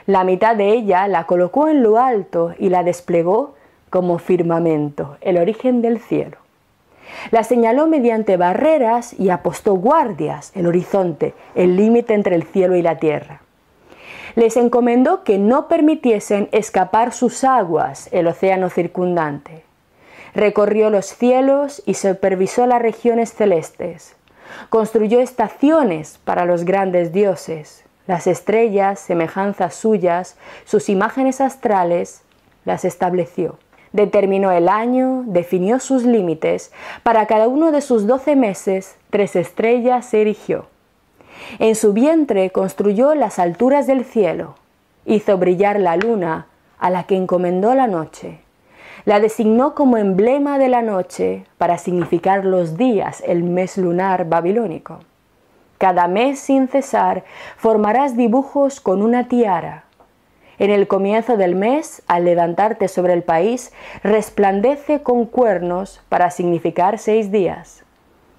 La 0.06 0.24
mitad 0.24 0.56
de 0.56 0.72
ella 0.72 1.06
la 1.06 1.24
colocó 1.24 1.68
en 1.68 1.84
lo 1.84 1.98
alto 1.98 2.52
y 2.58 2.70
la 2.70 2.82
desplegó 2.82 3.54
como 3.90 4.18
firmamento, 4.18 5.18
el 5.20 5.38
origen 5.38 5.82
del 5.82 6.00
cielo. 6.00 6.47
La 7.30 7.44
señaló 7.44 7.86
mediante 7.86 8.36
barreras 8.36 9.14
y 9.18 9.30
apostó 9.30 9.74
guardias, 9.74 10.52
el 10.54 10.66
horizonte, 10.66 11.34
el 11.54 11.76
límite 11.76 12.14
entre 12.14 12.34
el 12.34 12.44
cielo 12.44 12.76
y 12.76 12.82
la 12.82 12.98
tierra 12.98 13.42
les 14.38 14.56
encomendó 14.56 15.24
que 15.24 15.36
no 15.36 15.66
permitiesen 15.66 16.48
escapar 16.52 17.12
sus 17.12 17.42
aguas, 17.42 18.08
el 18.12 18.28
océano 18.28 18.70
circundante. 18.70 19.64
Recorrió 20.32 20.90
los 20.90 21.06
cielos 21.06 21.82
y 21.86 21.94
supervisó 21.94 22.64
las 22.66 22.80
regiones 22.80 23.34
celestes. 23.34 24.14
Construyó 24.68 25.18
estaciones 25.18 26.20
para 26.24 26.44
los 26.44 26.64
grandes 26.64 27.12
dioses. 27.12 27.84
Las 28.06 28.28
estrellas, 28.28 29.00
semejanzas 29.00 29.74
suyas, 29.74 30.36
sus 30.64 30.88
imágenes 30.88 31.40
astrales, 31.40 32.22
las 32.64 32.84
estableció. 32.84 33.58
Determinó 33.92 34.52
el 34.52 34.68
año, 34.68 35.24
definió 35.26 35.80
sus 35.80 36.04
límites. 36.04 36.72
Para 37.02 37.26
cada 37.26 37.48
uno 37.48 37.72
de 37.72 37.80
sus 37.80 38.06
doce 38.06 38.36
meses, 38.36 38.96
tres 39.10 39.36
estrellas 39.36 40.06
se 40.06 40.20
erigió. 40.20 40.66
En 41.58 41.74
su 41.74 41.92
vientre 41.92 42.50
construyó 42.50 43.14
las 43.14 43.38
alturas 43.38 43.86
del 43.86 44.04
cielo, 44.04 44.56
hizo 45.06 45.38
brillar 45.38 45.80
la 45.80 45.96
luna, 45.96 46.46
a 46.78 46.90
la 46.90 47.04
que 47.04 47.16
encomendó 47.16 47.74
la 47.74 47.86
noche. 47.86 48.40
La 49.04 49.20
designó 49.20 49.74
como 49.74 49.96
emblema 49.96 50.58
de 50.58 50.68
la 50.68 50.82
noche 50.82 51.44
para 51.56 51.78
significar 51.78 52.44
los 52.44 52.76
días, 52.76 53.22
el 53.26 53.42
mes 53.42 53.78
lunar 53.78 54.28
babilónico. 54.28 55.00
Cada 55.78 56.08
mes 56.08 56.40
sin 56.40 56.68
cesar 56.68 57.24
formarás 57.56 58.16
dibujos 58.16 58.80
con 58.80 59.00
una 59.00 59.28
tiara. 59.28 59.84
En 60.58 60.70
el 60.70 60.88
comienzo 60.88 61.36
del 61.36 61.54
mes, 61.54 62.02
al 62.08 62.24
levantarte 62.24 62.88
sobre 62.88 63.12
el 63.12 63.22
país, 63.22 63.72
resplandece 64.02 65.02
con 65.02 65.24
cuernos 65.24 66.00
para 66.08 66.32
significar 66.32 66.98
seis 66.98 67.30
días. 67.30 67.84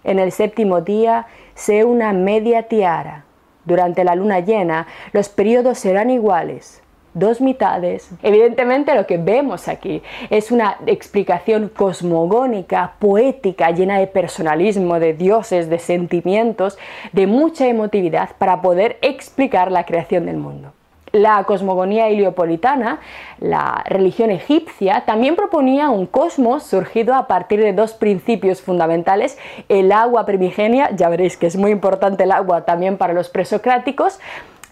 En 0.04 0.20
el 0.20 0.34
séptimo 0.34 0.82
día 0.82 1.28
sé 1.56 1.86
una 1.86 2.12
media 2.12 2.64
tiara. 2.64 3.24
Durante 3.64 4.04
la 4.04 4.16
luna 4.16 4.42
llena 4.42 4.88
los 5.14 5.30
periodos 5.30 5.78
serán 5.78 6.10
iguales, 6.10 6.82
dos 7.14 7.40
mitades. 7.40 8.10
Evidentemente 8.22 8.96
lo 8.96 9.08
que 9.08 9.18
vemos 9.18 9.70
aquí 9.70 10.02
es 10.30 10.52
una 10.52 10.78
explicación 10.88 11.70
cosmogónica, 11.70 12.96
poética, 13.00 13.72
llena 13.72 13.98
de 13.98 14.08
personalismo, 14.08 15.00
de 15.00 15.14
dioses, 15.14 15.70
de 15.70 15.80
sentimientos, 15.80 16.78
de 17.14 17.28
mucha 17.28 17.68
emotividad 17.68 18.32
para 18.38 18.62
poder 18.62 18.98
explicar 19.02 19.72
la 19.72 19.86
creación 19.86 20.26
del 20.26 20.38
mundo. 20.38 20.74
La 21.12 21.44
cosmogonía 21.46 22.08
heliopolitana, 22.08 23.00
la 23.40 23.84
religión 23.88 24.30
egipcia, 24.30 25.04
también 25.06 25.36
proponía 25.36 25.90
un 25.90 26.06
cosmos 26.06 26.64
surgido 26.64 27.16
a 27.16 27.26
partir 27.28 27.62
de 27.62 27.74
dos 27.74 27.94
principios 27.94 28.62
fundamentales, 28.62 29.38
el 29.70 29.92
agua 29.92 30.26
primigenia, 30.26 30.92
ya 30.96 31.10
veréis 31.10 31.36
que 31.36 31.48
es 31.48 31.56
muy 31.56 31.72
importante 31.72 32.26
el 32.26 32.32
agua 32.32 32.66
también 32.66 32.98
para 32.98 33.14
los 33.14 33.30
presocráticos, 33.30 34.20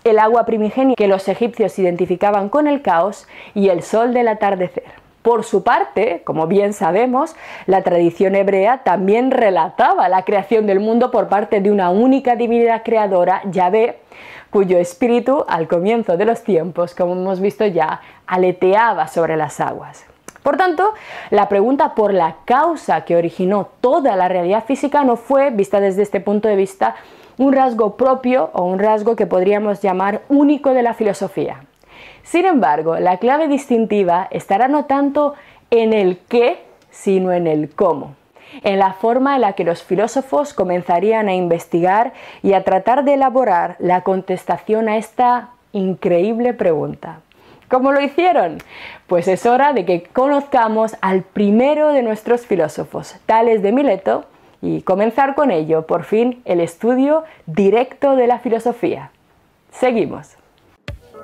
el 0.03 0.19
agua 0.19 0.45
primigenia 0.45 0.95
que 0.95 1.07
los 1.07 1.27
egipcios 1.27 1.77
identificaban 1.79 2.49
con 2.49 2.67
el 2.67 2.81
caos 2.81 3.27
y 3.55 3.69
el 3.69 3.81
sol 3.81 4.13
del 4.13 4.27
atardecer. 4.27 4.83
Por 5.23 5.43
su 5.43 5.63
parte, 5.63 6.21
como 6.23 6.47
bien 6.47 6.71
sabemos, 6.71 7.35
la 7.65 7.81
tradición 7.81 8.35
hebrea 8.35 8.83
también 8.85 9.31
relataba 9.31 10.07
la 10.07 10.23
creación 10.23 10.67
del 10.67 10.79
mundo 10.79 11.11
por 11.11 11.27
parte 11.27 11.59
de 11.59 11.69
una 11.69 11.89
única 11.89 12.37
divinidad 12.37 12.83
creadora, 12.85 13.41
Yahvé, 13.51 13.99
cuyo 14.49 14.77
espíritu 14.77 15.45
al 15.47 15.67
comienzo 15.67 16.17
de 16.17 16.25
los 16.25 16.43
tiempos, 16.43 16.95
como 16.95 17.13
hemos 17.13 17.39
visto 17.39 17.65
ya, 17.65 18.01
aleteaba 18.25 19.07
sobre 19.07 19.37
las 19.37 19.59
aguas. 19.59 20.05
Por 20.43 20.57
tanto, 20.57 20.93
la 21.29 21.49
pregunta 21.49 21.93
por 21.93 22.13
la 22.13 22.37
causa 22.45 23.01
que 23.01 23.15
originó 23.15 23.69
toda 23.81 24.15
la 24.15 24.27
realidad 24.27 24.63
física 24.65 25.03
no 25.03 25.17
fue, 25.17 25.49
vista 25.49 25.79
desde 25.79 26.03
este 26.03 26.21
punto 26.21 26.47
de 26.47 26.55
vista, 26.55 26.95
un 27.37 27.53
rasgo 27.53 27.97
propio 27.97 28.49
o 28.53 28.63
un 28.63 28.79
rasgo 28.79 29.15
que 29.15 29.27
podríamos 29.27 29.81
llamar 29.81 30.21
único 30.29 30.73
de 30.73 30.83
la 30.83 30.93
filosofía. 30.93 31.61
Sin 32.23 32.45
embargo, 32.45 32.97
la 32.97 33.17
clave 33.17 33.47
distintiva 33.47 34.27
estará 34.31 34.67
no 34.67 34.85
tanto 34.85 35.33
en 35.69 35.93
el 35.93 36.17
qué, 36.29 36.63
sino 36.89 37.31
en 37.31 37.47
el 37.47 37.69
cómo 37.69 38.15
en 38.63 38.79
la 38.79 38.93
forma 38.93 39.35
en 39.35 39.41
la 39.41 39.53
que 39.53 39.63
los 39.63 39.83
filósofos 39.83 40.53
comenzarían 40.53 41.27
a 41.27 41.35
investigar 41.35 42.13
y 42.43 42.53
a 42.53 42.63
tratar 42.63 43.03
de 43.03 43.15
elaborar 43.15 43.75
la 43.79 44.01
contestación 44.01 44.89
a 44.89 44.97
esta 44.97 45.49
increíble 45.71 46.53
pregunta. 46.53 47.19
¿Cómo 47.69 47.91
lo 47.91 47.99
hicieron? 47.99 48.59
Pues 49.07 49.27
es 49.27 49.45
hora 49.45 49.73
de 49.73 49.83
que 49.83 50.03
conozcamos 50.03 50.95
al 51.01 51.23
primero 51.23 51.91
de 51.91 52.01
nuestros 52.01 52.45
filósofos, 52.45 53.15
Tales 53.25 53.61
de 53.61 53.73
Mileto, 53.73 54.25
y 54.61 54.81
comenzar 54.81 55.35
con 55.35 55.51
ello, 55.51 55.85
por 55.85 56.03
fin, 56.03 56.41
el 56.45 56.61
estudio 56.61 57.25
directo 57.45 58.15
de 58.15 58.27
la 58.27 58.39
filosofía. 58.39 59.11
Seguimos. 59.71 60.36